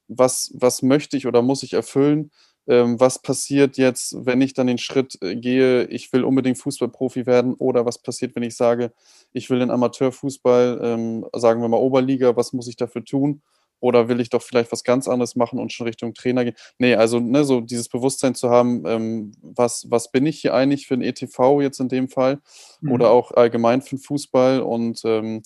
was, 0.08 0.50
was 0.54 0.82
möchte 0.82 1.16
ich 1.16 1.28
oder 1.28 1.42
muss 1.42 1.62
ich 1.62 1.74
erfüllen 1.74 2.32
was 2.70 3.20
passiert 3.20 3.76
jetzt, 3.76 4.14
wenn 4.24 4.40
ich 4.40 4.54
dann 4.54 4.66
den 4.66 4.78
Schritt 4.78 5.18
äh, 5.22 5.34
gehe, 5.34 5.84
ich 5.86 6.12
will 6.12 6.24
unbedingt 6.24 6.58
Fußballprofi 6.58 7.26
werden 7.26 7.54
oder 7.54 7.84
was 7.84 7.98
passiert, 7.98 8.36
wenn 8.36 8.42
ich 8.42 8.56
sage, 8.56 8.92
ich 9.32 9.50
will 9.50 9.58
den 9.58 9.70
Amateurfußball, 9.70 10.80
ähm, 10.82 11.26
sagen 11.34 11.62
wir 11.62 11.68
mal 11.68 11.78
Oberliga, 11.78 12.36
was 12.36 12.52
muss 12.52 12.68
ich 12.68 12.76
dafür 12.76 13.04
tun? 13.04 13.42
Oder 13.82 14.08
will 14.08 14.20
ich 14.20 14.28
doch 14.28 14.42
vielleicht 14.42 14.72
was 14.72 14.84
ganz 14.84 15.08
anderes 15.08 15.36
machen 15.36 15.58
und 15.58 15.72
schon 15.72 15.86
Richtung 15.86 16.12
Trainer 16.12 16.44
gehen? 16.44 16.54
Nee, 16.78 16.94
also 16.94 17.18
ne, 17.18 17.44
so 17.44 17.62
dieses 17.62 17.88
Bewusstsein 17.88 18.34
zu 18.34 18.50
haben, 18.50 18.84
ähm, 18.86 19.32
was, 19.40 19.86
was 19.90 20.12
bin 20.12 20.26
ich 20.26 20.40
hier 20.40 20.54
eigentlich 20.54 20.86
für 20.86 20.94
ein 20.94 21.02
ETV 21.02 21.62
jetzt 21.62 21.80
in 21.80 21.88
dem 21.88 22.08
Fall 22.08 22.40
mhm. 22.82 22.92
oder 22.92 23.10
auch 23.10 23.32
allgemein 23.32 23.80
für 23.80 23.96
den 23.96 24.02
Fußball 24.02 24.60
und 24.60 25.00
ähm, 25.04 25.42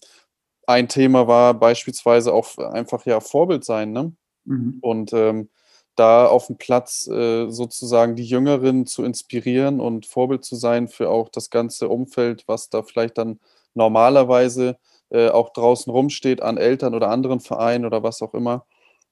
ein 0.66 0.88
Thema 0.88 1.28
war 1.28 1.54
beispielsweise 1.54 2.32
auch 2.32 2.58
einfach 2.58 3.06
ja 3.06 3.20
Vorbild 3.20 3.64
sein, 3.64 3.92
ne? 3.92 4.12
Mhm. 4.44 4.78
Und 4.80 5.12
ähm, 5.12 5.48
da 5.96 6.26
auf 6.26 6.48
dem 6.48 6.58
Platz 6.58 7.06
äh, 7.06 7.48
sozusagen 7.48 8.16
die 8.16 8.24
Jüngeren 8.24 8.86
zu 8.86 9.04
inspirieren 9.04 9.80
und 9.80 10.06
Vorbild 10.06 10.44
zu 10.44 10.56
sein 10.56 10.88
für 10.88 11.10
auch 11.10 11.28
das 11.28 11.50
ganze 11.50 11.88
Umfeld, 11.88 12.44
was 12.46 12.70
da 12.70 12.82
vielleicht 12.82 13.18
dann 13.18 13.40
normalerweise 13.74 14.76
äh, 15.10 15.28
auch 15.28 15.52
draußen 15.52 15.90
rumsteht 15.92 16.42
an 16.42 16.56
Eltern 16.56 16.94
oder 16.94 17.10
anderen 17.10 17.40
Vereinen 17.40 17.84
oder 17.84 18.02
was 18.02 18.22
auch 18.22 18.34
immer. 18.34 18.66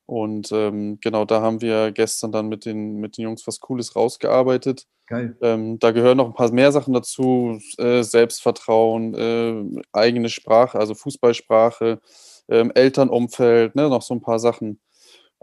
Und 0.06 0.50
ähm, 0.52 0.98
genau, 1.00 1.24
da 1.24 1.40
haben 1.40 1.60
wir 1.62 1.92
gestern 1.92 2.32
dann 2.32 2.48
mit 2.48 2.64
den, 2.64 2.96
mit 2.96 3.16
den 3.16 3.22
Jungs 3.22 3.46
was 3.46 3.60
Cooles 3.60 3.94
rausgearbeitet. 3.94 4.86
Geil. 5.06 5.36
Ähm, 5.42 5.78
da 5.78 5.92
gehören 5.92 6.16
noch 6.16 6.26
ein 6.26 6.34
paar 6.34 6.52
mehr 6.52 6.72
Sachen 6.72 6.92
dazu: 6.92 7.58
äh, 7.78 8.02
Selbstvertrauen, 8.02 9.14
äh, 9.14 9.82
eigene 9.92 10.28
Sprache, 10.28 10.78
also 10.78 10.94
Fußballsprache, 10.94 12.00
ähm, 12.48 12.72
Elternumfeld, 12.74 13.74
ne, 13.76 13.88
noch 13.88 14.02
so 14.02 14.14
ein 14.14 14.20
paar 14.20 14.38
Sachen. 14.38 14.80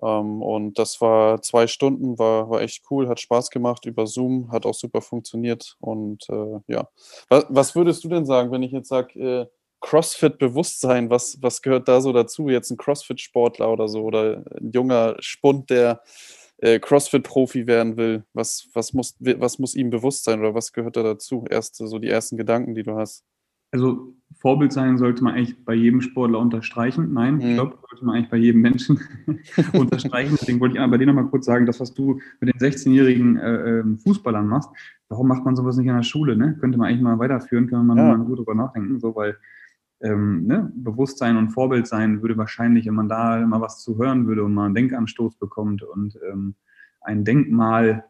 Ähm, 0.01 0.41
und 0.41 0.79
das 0.79 1.01
war 1.01 1.41
zwei 1.41 1.67
Stunden, 1.67 2.17
war, 2.19 2.49
war 2.49 2.61
echt 2.61 2.83
cool, 2.89 3.07
hat 3.07 3.19
Spaß 3.19 3.49
gemacht 3.49 3.85
über 3.85 4.07
Zoom, 4.07 4.51
hat 4.51 4.65
auch 4.65 4.73
super 4.73 5.01
funktioniert. 5.01 5.75
Und 5.79 6.29
äh, 6.29 6.59
ja, 6.67 6.89
was, 7.29 7.45
was, 7.49 7.75
würdest 7.75 8.03
du 8.03 8.09
denn 8.09 8.25
sagen, 8.25 8.51
wenn 8.51 8.63
ich 8.63 8.71
jetzt 8.71 8.89
sage, 8.89 9.19
äh, 9.19 9.47
CrossFit-Bewusstsein, 9.81 11.09
was, 11.09 11.37
was 11.41 11.61
gehört 11.61 11.87
da 11.87 12.01
so 12.01 12.11
dazu? 12.11 12.49
Jetzt 12.49 12.69
ein 12.69 12.77
CrossFit-Sportler 12.77 13.71
oder 13.71 13.87
so 13.87 14.03
oder 14.03 14.43
ein 14.59 14.71
junger 14.71 15.15
Spund, 15.19 15.69
der 15.69 16.01
äh, 16.57 16.79
CrossFit-Profi 16.79 17.67
werden 17.67 17.97
will. 17.97 18.25
Was, 18.33 18.67
was, 18.73 18.93
muss, 18.93 19.15
was 19.19 19.59
muss 19.59 19.75
ihm 19.75 19.89
bewusst 19.89 20.25
sein 20.25 20.39
oder 20.39 20.53
was 20.53 20.73
gehört 20.73 20.97
da 20.97 21.03
dazu? 21.03 21.45
Erste, 21.49 21.87
so 21.87 21.99
die 21.99 22.09
ersten 22.09 22.37
Gedanken, 22.37 22.75
die 22.75 22.83
du 22.83 22.95
hast. 22.95 23.23
Also 23.71 24.15
Vorbild 24.39 24.71
sein 24.71 24.97
sollte 24.97 25.23
man 25.23 25.33
eigentlich 25.35 25.65
bei 25.65 25.73
jedem 25.73 26.01
Sportler 26.01 26.39
unterstreichen. 26.39 27.13
Nein, 27.13 27.35
mhm. 27.35 27.41
ich 27.41 27.53
glaube, 27.55 27.77
sollte 27.89 28.05
man 28.05 28.15
eigentlich 28.15 28.29
bei 28.29 28.37
jedem 28.37 28.61
Menschen 28.61 28.99
unterstreichen. 29.73 30.37
Deswegen 30.39 30.59
wollte 30.59 30.77
ich 30.77 30.89
bei 30.89 30.97
dir 30.97 31.07
nochmal 31.07 31.27
kurz 31.27 31.45
sagen, 31.45 31.65
das, 31.65 31.79
was 31.79 31.93
du 31.93 32.21
mit 32.39 32.53
den 32.53 32.59
16-jährigen 32.59 33.37
äh, 33.37 33.79
ähm, 33.79 33.97
Fußballern 33.99 34.47
machst, 34.47 34.69
warum 35.09 35.27
macht 35.27 35.43
man 35.43 35.55
sowas 35.55 35.75
nicht 35.77 35.87
in 35.87 35.95
der 35.95 36.03
Schule? 36.03 36.37
Ne? 36.37 36.55
Könnte 36.59 36.77
man 36.77 36.87
eigentlich 36.87 37.01
mal 37.01 37.19
weiterführen, 37.19 37.67
könnte 37.67 37.83
man 37.83 37.97
ja. 37.97 38.17
mal 38.17 38.25
gut 38.25 38.39
drüber 38.39 38.55
nachdenken, 38.55 38.99
so 38.99 39.15
weil 39.15 39.35
ähm, 40.01 40.45
ne, 40.45 40.71
Bewusstsein 40.75 41.35
und 41.35 41.49
Vorbild 41.49 41.87
sein 41.87 42.21
würde 42.21 42.37
wahrscheinlich, 42.37 42.85
wenn 42.87 42.93
man 42.93 43.09
da 43.09 43.45
mal 43.45 43.61
was 43.61 43.83
zu 43.83 43.97
hören 43.97 44.27
würde 44.27 44.43
und 44.43 44.53
mal 44.53 44.65
einen 44.65 44.75
Denkanstoß 44.75 45.35
bekommt 45.37 45.83
und 45.83 46.17
ähm, 46.31 46.55
ein 47.01 47.25
Denkmal 47.25 48.05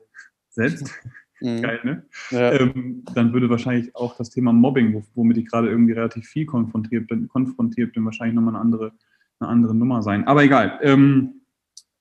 setzt, 0.50 0.94
Mhm. 1.42 1.62
Geil, 1.62 1.80
ne? 1.84 2.04
Ja. 2.32 2.54
Ähm, 2.54 3.04
dann 3.14 3.34
würde 3.34 3.50
wahrscheinlich 3.50 3.96
auch 3.96 4.18
das 4.18 4.30
Thema 4.30 4.54
Mobbing, 4.54 5.04
womit 5.16 5.38
ich 5.38 5.48
gerade 5.48 5.70
irgendwie 5.70 5.94
relativ 5.94 6.28
viel 6.28 6.46
konfrontiert 6.46 7.08
bin, 7.08 7.28
konfrontiert 7.28 7.94
bin, 7.94 8.06
wahrscheinlich 8.06 8.36
nochmal 8.36 8.56
eine 8.56 8.62
andere, 8.62 8.92
eine 9.40 9.50
andere 9.50 9.76
Nummer 9.76 10.04
sein. 10.04 10.28
Aber 10.28 10.44
egal. 10.44 10.80
Ähm, 10.82 11.34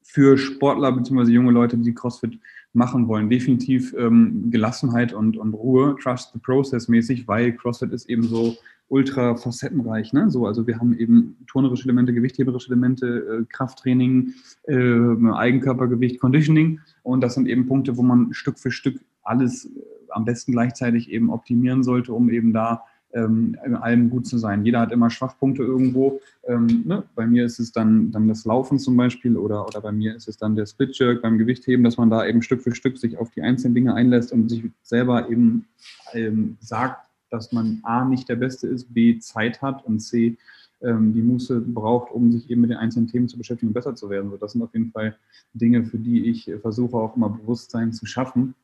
für 0.02 0.38
Sportler 0.38 0.90
bzw. 0.92 1.30
junge 1.30 1.52
Leute, 1.52 1.76
die 1.76 1.94
CrossFit 1.94 2.38
machen 2.72 3.08
wollen, 3.08 3.28
definitiv 3.28 3.94
ähm, 3.98 4.50
Gelassenheit 4.50 5.12
und, 5.12 5.36
und 5.36 5.52
Ruhe, 5.52 5.96
Trust 6.02 6.32
the 6.32 6.38
Process 6.38 6.88
mäßig, 6.88 7.28
weil 7.28 7.52
CrossFit 7.52 7.92
ist 7.92 8.08
eben 8.08 8.22
so 8.22 8.56
ultra 8.88 9.36
facettenreich. 9.36 10.12
Ne? 10.12 10.30
So, 10.30 10.46
also 10.46 10.66
wir 10.66 10.78
haben 10.78 10.96
eben 10.96 11.36
turnerische 11.46 11.84
Elemente, 11.84 12.14
gewichtheberische 12.14 12.68
Elemente, 12.68 13.06
äh, 13.06 13.44
Krafttraining, 13.48 14.32
äh, 14.66 15.32
Eigenkörpergewicht, 15.34 16.20
Conditioning. 16.20 16.80
Und 17.02 17.20
das 17.20 17.34
sind 17.34 17.46
eben 17.46 17.66
Punkte, 17.66 17.96
wo 17.96 18.02
man 18.02 18.32
Stück 18.32 18.58
für 18.58 18.70
Stück 18.70 19.00
alles 19.28 19.66
äh, 19.66 19.70
am 20.10 20.24
besten 20.24 20.52
gleichzeitig 20.52 21.10
eben 21.10 21.30
optimieren 21.30 21.82
sollte, 21.82 22.12
um 22.12 22.30
eben 22.30 22.52
da 22.52 22.84
ähm, 23.12 23.56
in 23.64 23.74
allem 23.74 24.10
gut 24.10 24.26
zu 24.26 24.38
sein. 24.38 24.64
Jeder 24.64 24.80
hat 24.80 24.92
immer 24.92 25.10
Schwachpunkte 25.10 25.62
irgendwo. 25.62 26.20
Ähm, 26.46 26.82
ne? 26.84 27.04
Bei 27.14 27.26
mir 27.26 27.44
ist 27.44 27.58
es 27.58 27.72
dann, 27.72 28.10
dann 28.10 28.28
das 28.28 28.44
Laufen 28.44 28.78
zum 28.78 28.96
Beispiel 28.96 29.36
oder, 29.36 29.66
oder 29.66 29.80
bei 29.80 29.92
mir 29.92 30.14
ist 30.14 30.28
es 30.28 30.36
dann 30.36 30.56
der 30.56 30.66
Split-Jerk 30.66 31.22
beim 31.22 31.38
Gewichtheben, 31.38 31.84
dass 31.84 31.96
man 31.96 32.10
da 32.10 32.26
eben 32.26 32.42
Stück 32.42 32.62
für 32.62 32.74
Stück 32.74 32.98
sich 32.98 33.16
auf 33.16 33.30
die 33.30 33.42
einzelnen 33.42 33.74
Dinge 33.74 33.94
einlässt 33.94 34.32
und 34.32 34.48
sich 34.48 34.64
selber 34.82 35.30
eben 35.30 35.66
ähm, 36.12 36.56
sagt, 36.60 37.06
dass 37.30 37.52
man 37.52 37.80
A 37.82 38.04
nicht 38.04 38.28
der 38.28 38.36
Beste 38.36 38.66
ist, 38.66 38.92
B 38.92 39.18
Zeit 39.18 39.60
hat 39.62 39.84
und 39.84 40.00
C 40.00 40.36
ähm, 40.82 41.12
die 41.12 41.22
Muße 41.22 41.60
braucht, 41.60 42.12
um 42.12 42.32
sich 42.32 42.48
eben 42.50 42.62
mit 42.62 42.70
den 42.70 42.78
einzelnen 42.78 43.08
Themen 43.08 43.28
zu 43.28 43.36
beschäftigen 43.36 43.68
und 43.68 43.74
besser 43.74 43.94
zu 43.94 44.08
werden. 44.10 44.30
So, 44.30 44.36
das 44.36 44.52
sind 44.52 44.62
auf 44.62 44.72
jeden 44.72 44.90
Fall 44.92 45.16
Dinge, 45.54 45.84
für 45.84 45.98
die 45.98 46.26
ich 46.26 46.50
versuche 46.60 46.96
auch 46.96 47.16
immer 47.16 47.30
Bewusstsein 47.30 47.92
zu 47.92 48.06
schaffen 48.06 48.54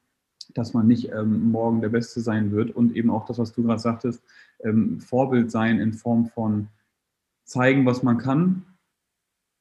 dass 0.54 0.73
man 0.73 0.87
nicht 0.87 1.11
ähm, 1.12 1.50
morgen 1.50 1.80
der 1.80 1.88
Beste 1.88 2.20
sein 2.20 2.52
wird 2.52 2.70
und 2.70 2.96
eben 2.96 3.11
auch 3.11 3.26
das, 3.26 3.38
was 3.38 3.52
du 3.52 3.62
gerade 3.62 3.80
sagtest, 3.80 4.23
ähm, 4.62 5.00
Vorbild 5.00 5.50
sein 5.50 5.78
in 5.78 5.92
Form 5.92 6.26
von 6.26 6.68
zeigen, 7.44 7.84
was 7.84 8.02
man 8.02 8.18
kann, 8.18 8.64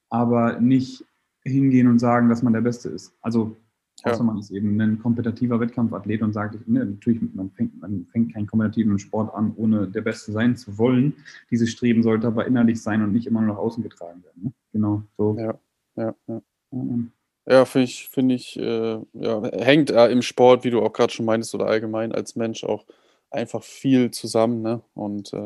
aber 0.08 0.60
nicht 0.60 1.04
hingehen 1.42 1.88
und 1.88 1.98
sagen, 1.98 2.28
dass 2.28 2.42
man 2.42 2.52
der 2.52 2.62
Beste 2.62 2.88
ist. 2.88 3.12
Also 3.20 3.56
außer 4.02 4.18
ja. 4.18 4.24
man 4.24 4.38
ist 4.38 4.50
eben 4.50 4.80
ein 4.80 4.98
kompetitiver 4.98 5.60
Wettkampfathlet 5.60 6.22
und 6.22 6.32
sagt, 6.32 6.66
ne, 6.68 6.84
natürlich, 6.84 7.20
man 7.34 7.50
fängt, 7.50 7.80
man 7.80 8.06
fängt 8.06 8.32
keinen 8.34 8.46
kompetitiven 8.46 8.98
Sport 8.98 9.34
an, 9.34 9.52
ohne 9.56 9.88
der 9.88 10.02
Beste 10.02 10.32
sein 10.32 10.56
zu 10.56 10.78
wollen. 10.78 11.14
Dieses 11.50 11.70
Streben 11.70 12.02
sollte 12.02 12.26
aber 12.26 12.46
innerlich 12.46 12.82
sein 12.82 13.02
und 13.02 13.12
nicht 13.12 13.26
immer 13.26 13.40
nur 13.40 13.54
nach 13.54 13.60
außen 13.60 13.82
getragen 13.82 14.22
werden. 14.24 14.42
Ne? 14.44 14.52
Genau, 14.72 15.02
so. 15.16 15.36
Ja, 15.38 15.58
ja, 15.96 16.14
ja. 16.26 16.42
Ja 17.46 17.64
finde 17.64 17.84
ich, 17.84 18.08
finde 18.08 18.34
ich, 18.34 18.58
äh, 18.58 18.98
ja, 19.12 19.42
hängt 19.52 19.90
äh, 19.90 20.08
im 20.08 20.22
Sport, 20.22 20.64
wie 20.64 20.70
du 20.70 20.80
auch 20.80 20.92
gerade 20.92 21.12
schon 21.12 21.26
meintest, 21.26 21.54
oder 21.54 21.66
allgemein 21.66 22.12
als 22.12 22.36
Mensch 22.36 22.64
auch 22.64 22.84
einfach 23.30 23.62
viel 23.62 24.10
zusammen, 24.10 24.62
ne? 24.62 24.80
Und 24.94 25.32
äh, 25.32 25.44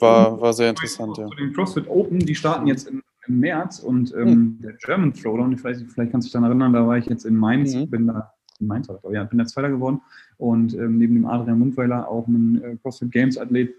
war, 0.00 0.40
war 0.40 0.52
sehr 0.52 0.70
interessant, 0.70 1.18
ja. 1.18 1.28
Den 1.38 1.52
CrossFit 1.52 1.88
Open, 1.88 2.20
die 2.20 2.34
starten 2.34 2.66
jetzt 2.66 2.88
im, 2.88 3.02
im 3.26 3.40
März 3.40 3.80
und 3.80 4.14
ähm, 4.14 4.26
hm. 4.26 4.58
der 4.62 4.72
German 4.74 5.12
Throwdown, 5.12 5.52
ich 5.52 5.64
weiß 5.64 5.78
nicht, 5.78 5.90
vielleicht 5.92 6.12
kannst 6.12 6.26
du 6.26 6.28
dich 6.28 6.32
daran 6.32 6.50
erinnern, 6.50 6.72
da 6.72 6.86
war 6.86 6.96
ich 6.96 7.06
jetzt 7.06 7.24
in 7.24 7.34
Mainz, 7.34 7.74
mhm. 7.74 7.90
bin 7.90 8.06
da 8.06 8.32
in 8.60 8.66
Mainz, 8.66 8.88
ja, 9.10 9.24
bin 9.24 9.38
da 9.38 9.46
Zweiter 9.46 9.70
geworden 9.70 10.00
und 10.36 10.74
ähm, 10.74 10.98
neben 10.98 11.14
dem 11.14 11.26
Adrian 11.26 11.58
Mundweiler 11.58 12.08
auch 12.08 12.26
ein 12.28 12.62
äh, 12.62 12.76
CrossFit 12.76 13.10
Games 13.10 13.36
Athlet. 13.36 13.74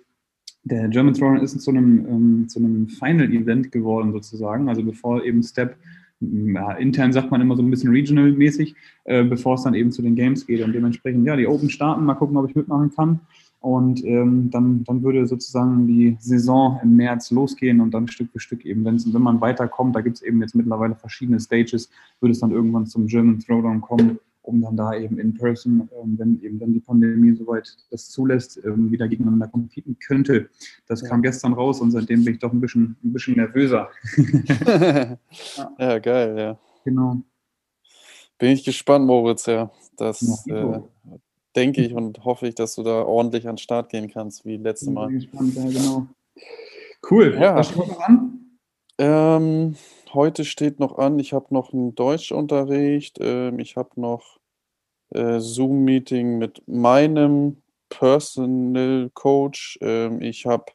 Der 0.63 0.89
German 0.89 1.13
Throwdown 1.13 1.41
ist 1.41 1.59
zu 1.61 1.71
einem, 1.71 2.05
ähm, 2.05 2.49
zu 2.49 2.59
einem 2.59 2.89
Final-Event 2.89 3.71
geworden 3.71 4.11
sozusagen, 4.11 4.67
also 4.67 4.83
bevor 4.83 5.23
eben 5.23 5.41
Step 5.41 5.77
ja, 6.19 6.71
intern 6.73 7.13
sagt 7.13 7.31
man 7.31 7.41
immer 7.41 7.55
so 7.55 7.61
ein 7.61 7.69
bisschen 7.69 7.91
regional-mäßig, 7.91 8.75
äh, 9.05 9.23
bevor 9.23 9.55
es 9.55 9.63
dann 9.63 9.73
eben 9.73 9.91
zu 9.91 10.01
den 10.01 10.15
Games 10.15 10.45
geht. 10.45 10.63
Und 10.63 10.73
dementsprechend, 10.73 11.25
ja, 11.25 11.35
die 11.35 11.47
Open 11.47 11.69
starten, 11.69 12.03
mal 12.03 12.15
gucken, 12.15 12.37
ob 12.37 12.49
ich 12.49 12.55
mitmachen 12.55 12.91
kann. 12.93 13.19
Und 13.61 14.05
ähm, 14.05 14.49
dann, 14.51 14.83
dann 14.85 15.03
würde 15.03 15.27
sozusagen 15.27 15.85
die 15.85 16.15
Saison 16.19 16.79
im 16.81 16.95
März 16.95 17.31
losgehen 17.31 17.81
und 17.81 17.93
dann 17.93 18.07
Stück 18.07 18.31
für 18.31 18.39
Stück 18.39 18.65
eben, 18.65 18.85
wenn 18.85 19.21
man 19.21 19.41
weiterkommt, 19.41 19.95
da 19.95 20.01
gibt 20.01 20.17
es 20.17 20.21
eben 20.21 20.41
jetzt 20.41 20.55
mittlerweile 20.55 20.95
verschiedene 20.95 21.41
Stages, 21.41 21.89
würde 22.21 22.31
es 22.31 22.39
dann 22.39 22.51
irgendwann 22.51 22.85
zum 22.85 23.07
German 23.07 23.39
Throwdown 23.39 23.81
kommen 23.81 24.19
um 24.49 24.61
dann 24.61 24.75
da 24.75 24.93
eben 24.93 25.19
in 25.19 25.33
person, 25.33 25.89
ähm, 26.01 26.15
wenn 26.17 26.41
eben 26.41 26.59
dann 26.59 26.73
die 26.73 26.79
Pandemie 26.79 27.35
soweit 27.35 27.77
das 27.91 28.09
zulässt, 28.09 28.59
ähm, 28.65 28.91
wieder 28.91 29.07
gegeneinander 29.07 29.47
competen 29.47 29.97
könnte. 29.99 30.49
Das 30.87 31.01
ja. 31.01 31.07
kam 31.07 31.21
gestern 31.21 31.53
raus 31.53 31.79
und 31.79 31.91
seitdem 31.91 32.25
bin 32.25 32.33
ich 32.33 32.39
doch 32.39 32.51
ein 32.51 32.59
bisschen, 32.59 32.97
ein 33.03 33.13
bisschen 33.13 33.35
nervöser. 33.35 33.89
ja. 34.17 35.17
ja. 35.79 35.99
geil, 35.99 36.37
ja. 36.37 36.59
Genau. 36.83 37.21
Bin 38.37 38.51
ich 38.51 38.63
gespannt, 38.63 39.05
Moritz, 39.05 39.45
ja. 39.45 39.71
Das 39.97 40.47
äh, 40.47 40.79
denke 41.55 41.81
ich 41.81 41.93
und 41.93 42.23
hoffe 42.25 42.47
ich, 42.47 42.55
dass 42.55 42.75
du 42.75 42.83
da 42.83 43.03
ordentlich 43.03 43.47
an 43.47 43.55
den 43.55 43.59
Start 43.59 43.89
gehen 43.89 44.09
kannst, 44.09 44.45
wie 44.45 44.57
letztes 44.57 44.89
Mal. 44.89 45.07
Bin 45.07 45.19
gespannt, 45.19 45.55
ja, 45.55 45.65
genau. 45.65 46.07
Cool. 47.09 47.37
Ja. 47.39 47.55
Was 47.55 47.67
steht 47.67 47.77
noch 47.77 47.99
an? 47.99 48.39
Ähm, 48.97 49.75
heute 50.13 50.43
steht 50.43 50.79
noch 50.79 50.97
an, 50.97 51.19
ich 51.19 51.33
habe 51.33 51.53
noch 51.53 51.71
einen 51.71 51.95
Deutschunterricht, 51.95 53.17
ähm, 53.21 53.59
ich 53.59 53.77
habe 53.77 53.89
noch 53.95 54.38
äh, 55.11 55.39
Zoom-Meeting 55.39 56.37
mit 56.37 56.61
meinem 56.67 57.61
Personal 57.89 59.09
Coach. 59.13 59.77
Ähm, 59.81 60.21
ich 60.21 60.45
habe 60.45 60.65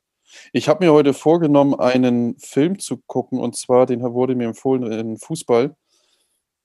ich 0.53 0.69
hab 0.69 0.81
mir 0.81 0.93
heute 0.93 1.15
vorgenommen, 1.15 1.75
einen 1.75 2.37
Film 2.39 2.79
zu 2.79 2.99
gucken, 3.07 3.39
und 3.39 3.57
zwar, 3.57 3.87
den 3.87 4.03
wurde 4.03 4.35
mir 4.35 4.49
empfohlen, 4.49 4.91
in 4.91 5.17
Fußball. 5.17 5.77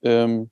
Ähm, 0.02 0.50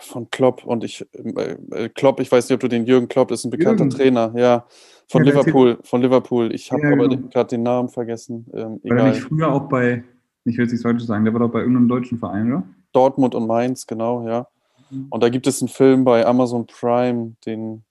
von 0.00 0.30
Klopp 0.30 0.64
und 0.64 0.84
ich, 0.84 1.06
äh, 1.12 1.56
äh, 1.70 1.88
Klopp, 1.88 2.20
ich 2.20 2.30
weiß 2.30 2.48
nicht, 2.48 2.54
ob 2.54 2.60
du 2.60 2.68
den 2.68 2.84
Jürgen 2.86 3.08
Klopp, 3.08 3.30
ist 3.30 3.44
ein 3.44 3.50
bekannter 3.50 3.84
Jürgen. 3.84 3.96
Trainer, 3.96 4.32
ja, 4.36 4.66
von 5.08 5.24
ja, 5.24 5.30
Liverpool, 5.30 5.78
von 5.82 6.02
Liverpool. 6.02 6.54
Ich 6.54 6.70
habe 6.70 6.82
ja, 6.82 6.92
aber 6.92 7.08
genau. 7.08 7.28
gerade 7.28 7.48
den 7.48 7.62
Namen 7.62 7.88
vergessen. 7.88 8.46
Ähm, 8.52 8.80
War 8.84 8.98
er 8.98 9.08
nicht 9.10 9.22
früher 9.22 9.52
auch 9.52 9.68
bei, 9.68 10.04
ich 10.44 10.58
will 10.58 10.66
es 10.66 10.72
nicht 10.72 10.84
heute 10.84 11.00
sagen, 11.04 11.24
der 11.24 11.32
war 11.32 11.40
doch 11.40 11.50
bei 11.50 11.60
irgendeinem 11.60 11.88
deutschen 11.88 12.18
Verein, 12.18 12.52
oder? 12.52 12.62
Dortmund 12.92 13.34
und 13.34 13.46
Mainz, 13.46 13.86
genau, 13.86 14.26
ja. 14.26 14.46
Mhm. 14.90 15.06
Und 15.10 15.22
da 15.22 15.28
gibt 15.28 15.46
es 15.46 15.60
einen 15.60 15.68
Film 15.68 16.04
bei 16.04 16.26
Amazon 16.26 16.66
Prime, 16.66 17.36
den, 17.46 17.84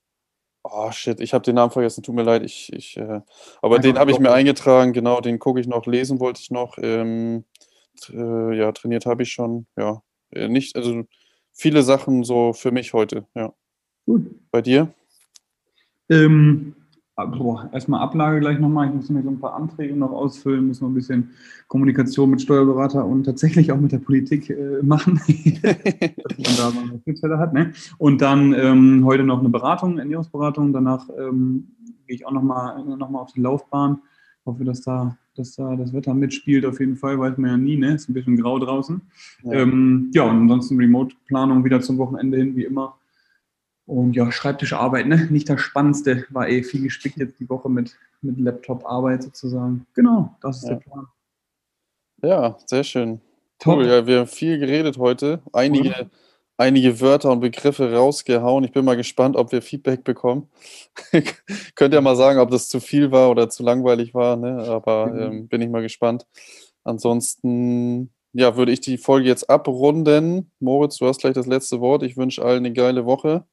oh 0.64 0.92
shit, 0.92 1.20
ich 1.20 1.34
habe 1.34 1.44
den 1.44 1.56
Namen 1.56 1.72
vergessen, 1.72 2.04
tut 2.04 2.16
mir 2.16 2.24
leid, 2.24 2.44
ich, 2.44 2.72
ich 2.74 2.98
äh, 2.98 3.22
aber 3.62 3.76
Einfach 3.76 3.82
den 3.82 3.98
habe 3.98 4.12
ich 4.12 4.20
mir 4.20 4.32
eingetragen, 4.32 4.94
genau, 4.94 5.22
den 5.22 5.40
gucke 5.40 5.60
ich 5.60 5.68
noch, 5.68 5.86
lesen 5.86 6.20
wollte 6.20 6.42
ich 6.42 6.52
noch, 6.52 6.78
ähm, 6.82 7.46
äh, 8.12 8.58
ja, 8.58 8.72
trainiert 8.72 9.06
habe 9.06 9.24
ich 9.24 9.32
schon, 9.32 9.66
ja, 9.78 10.02
äh, 10.32 10.48
nicht, 10.48 10.76
also 10.76 11.04
viele 11.54 11.84
Sachen 11.84 12.24
so 12.24 12.54
für 12.54 12.72
mich 12.72 12.94
heute, 12.94 13.26
ja. 13.36 13.54
Gut. 14.06 14.26
Bei 14.52 14.62
dir? 14.62 14.94
Ähm, 16.10 16.76
erstmal 17.72 18.02
Ablage 18.02 18.40
gleich 18.40 18.60
nochmal. 18.60 18.88
Ich 18.88 18.94
muss 18.94 19.10
mir 19.10 19.24
so 19.24 19.30
ein 19.30 19.40
paar 19.40 19.56
Anträge 19.56 19.96
noch 19.96 20.12
ausfüllen, 20.12 20.68
muss 20.68 20.82
noch 20.82 20.90
ein 20.90 20.94
bisschen 20.94 21.32
Kommunikation 21.68 22.30
mit 22.30 22.42
Steuerberater 22.42 23.06
und 23.06 23.24
tatsächlich 23.24 23.72
auch 23.72 23.80
mit 23.80 23.92
der 23.92 24.00
Politik 24.00 24.50
äh, 24.50 24.82
machen, 24.82 25.20
dass 25.62 26.38
man 26.38 26.58
da 26.58 26.72
mal 26.72 26.90
eine 26.90 27.00
Schnittstelle 27.04 27.38
hat. 27.38 27.54
Ne? 27.54 27.74
Und 27.98 28.22
dann 28.22 28.54
ähm, 28.54 29.04
heute 29.06 29.24
noch 29.24 29.40
eine 29.40 29.50
Beratung, 29.50 29.98
Ernährungsberatung. 29.98 30.74
Danach 30.74 31.08
ähm, 31.18 31.68
gehe 32.08 32.16
ich 32.16 32.26
auch 32.26 32.32
nochmal 32.32 32.84
noch 32.84 33.10
mal 33.10 33.20
auf 33.20 33.34
die 33.34 33.42
Laufbahn. 33.42 34.00
Hoffe, 34.46 34.64
dass 34.64 34.82
da, 34.82 35.18
dass 35.36 35.56
da 35.56 35.76
das 35.76 35.94
Wetter 35.94 36.14
mitspielt. 36.14 36.66
Auf 36.66 36.80
jeden 36.80 36.96
Fall 36.96 37.20
weiß 37.20 37.38
man 37.38 37.52
ja 37.52 37.58
nie, 37.58 37.78
ne? 37.78 37.96
Ist 37.96 38.10
ein 38.10 38.14
bisschen 38.14 38.38
grau 38.38 38.58
draußen. 38.58 39.02
Ja, 39.44 39.52
ähm, 39.54 40.10
ja 40.14 40.24
und 40.24 40.38
ansonsten 40.42 40.78
Remote-Planung 40.78 41.64
wieder 41.64 41.82
zum 41.82 41.98
Wochenende 41.98 42.38
hin, 42.38 42.56
wie 42.56 42.64
immer. 42.64 42.99
Und 43.90 44.16
ja, 44.16 44.32
Schreibtischarbeit, 44.32 45.08
ne? 45.08 45.28
nicht 45.32 45.50
das 45.50 45.62
Spannendste, 45.62 46.24
war 46.30 46.48
eh 46.48 46.62
viel 46.62 46.84
gespickt 46.84 47.18
jetzt 47.18 47.40
die 47.40 47.50
Woche 47.50 47.70
mit, 47.70 47.98
mit 48.22 48.40
Laptop-Arbeit 48.40 49.24
sozusagen. 49.24 49.88
Genau, 49.96 50.36
das 50.42 50.58
ist 50.58 50.66
ja. 50.66 50.76
der 50.76 50.76
Plan. 50.76 51.08
Ja, 52.22 52.58
sehr 52.68 52.84
schön. 52.84 53.20
Top. 53.58 53.78
Cool, 53.78 53.88
ja, 53.88 54.06
wir 54.06 54.20
haben 54.20 54.28
viel 54.28 54.60
geredet 54.60 55.00
heute. 55.00 55.42
Einige, 55.54 55.90
ja. 55.90 56.06
einige 56.58 57.02
Wörter 57.02 57.32
und 57.32 57.40
Begriffe 57.40 57.92
rausgehauen. 57.92 58.64
Ich 58.64 58.74
bin 58.74 58.86
mal 58.86 58.96
gespannt, 58.96 59.36
ob 59.36 59.52
wir 59.52 59.64
Feedback 59.64 60.04
bekommen. 60.04 60.52
Könnt 61.74 61.96
ihr 61.96 62.02
mal 62.02 62.16
sagen, 62.16 62.40
ob 62.40 62.52
das 62.52 62.70
zu 62.70 62.80
viel 62.80 63.10
war 63.10 63.32
oder 63.32 63.50
zu 63.50 63.64
langweilig 63.64 64.14
war, 64.14 64.36
ne? 64.36 64.66
aber 64.68 65.08
mhm. 65.08 65.20
ähm, 65.20 65.48
bin 65.48 65.62
ich 65.62 65.70
mal 65.70 65.82
gespannt. 65.82 66.28
Ansonsten, 66.84 68.12
ja, 68.34 68.56
würde 68.56 68.72
ich 68.72 68.82
die 68.82 69.00
Folge 69.00 69.30
jetzt 69.30 69.50
abrunden. 69.50 70.52
Moritz, 70.60 70.98
du 70.98 71.08
hast 71.08 71.22
gleich 71.22 71.34
das 71.34 71.48
letzte 71.48 71.82
Wort. 71.82 72.04
Ich 72.04 72.18
wünsche 72.18 72.46
allen 72.46 72.64
eine 72.64 72.72
geile 72.72 73.08
Woche 73.08 73.46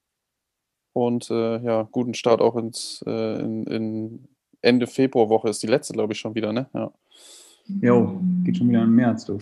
und 0.97 1.31
äh, 1.31 1.59
ja, 1.59 1.87
guten 1.93 2.15
Start 2.15 2.41
auch 2.41 2.57
ins 2.57 3.05
äh, 3.07 3.41
in, 3.43 3.65
in 3.65 4.29
Ende 4.63 4.87
Februarwoche 4.87 5.51
ist 5.51 5.63
die 5.63 5.67
letzte, 5.67 5.93
glaube 5.93 6.15
ich, 6.15 6.19
schon 6.19 6.35
wieder, 6.35 6.55
ne? 6.55 6.69
Ja. 6.73 6.91
Jo, 7.83 8.19
geht 8.45 8.57
schon 8.57 8.71
wieder 8.71 8.83
im 8.83 8.95
März, 8.95 9.27
du. 9.27 9.39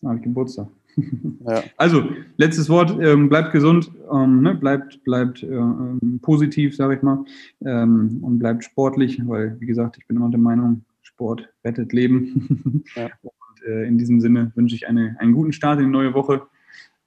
Da 0.00 0.08
habe 0.08 0.18
ich 0.18 0.24
Geburtstag. 0.24 0.68
Ja. 1.48 1.64
Also, 1.78 2.04
letztes 2.36 2.68
Wort, 2.68 2.96
ähm, 3.02 3.28
bleibt 3.28 3.50
gesund, 3.50 3.90
ähm, 4.12 4.42
ne, 4.42 4.54
bleibt, 4.54 5.02
bleibt 5.02 5.42
äh, 5.42 5.46
ähm, 5.46 6.20
positiv, 6.20 6.76
sage 6.76 6.96
ich 6.96 7.02
mal, 7.02 7.24
ähm, 7.64 8.18
und 8.22 8.38
bleibt 8.38 8.62
sportlich, 8.62 9.20
weil, 9.26 9.58
wie 9.58 9.66
gesagt, 9.66 9.96
ich 9.98 10.06
bin 10.06 10.18
immer 10.18 10.28
der 10.28 10.38
Meinung, 10.38 10.84
Sport 11.00 11.48
rettet 11.64 11.92
Leben. 11.92 12.84
Ja. 12.94 13.08
Und 13.22 13.66
äh, 13.66 13.88
in 13.88 13.98
diesem 13.98 14.20
Sinne 14.20 14.52
wünsche 14.54 14.76
ich 14.76 14.86
eine, 14.86 15.16
einen 15.18 15.32
guten 15.32 15.52
Start 15.52 15.80
in 15.80 15.86
die 15.86 15.90
neue 15.90 16.14
Woche 16.14 16.42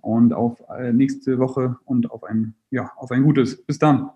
und 0.06 0.34
auf 0.34 0.64
äh, 0.70 0.94
nächste 0.94 1.40
Woche 1.40 1.78
und 1.84 2.12
auf 2.12 2.24
ein, 2.24 2.54
ja, 2.70 2.92
auf 2.96 3.10
ein 3.12 3.24
gutes. 3.24 3.66
Bis 3.66 3.80
dann. 3.80 4.12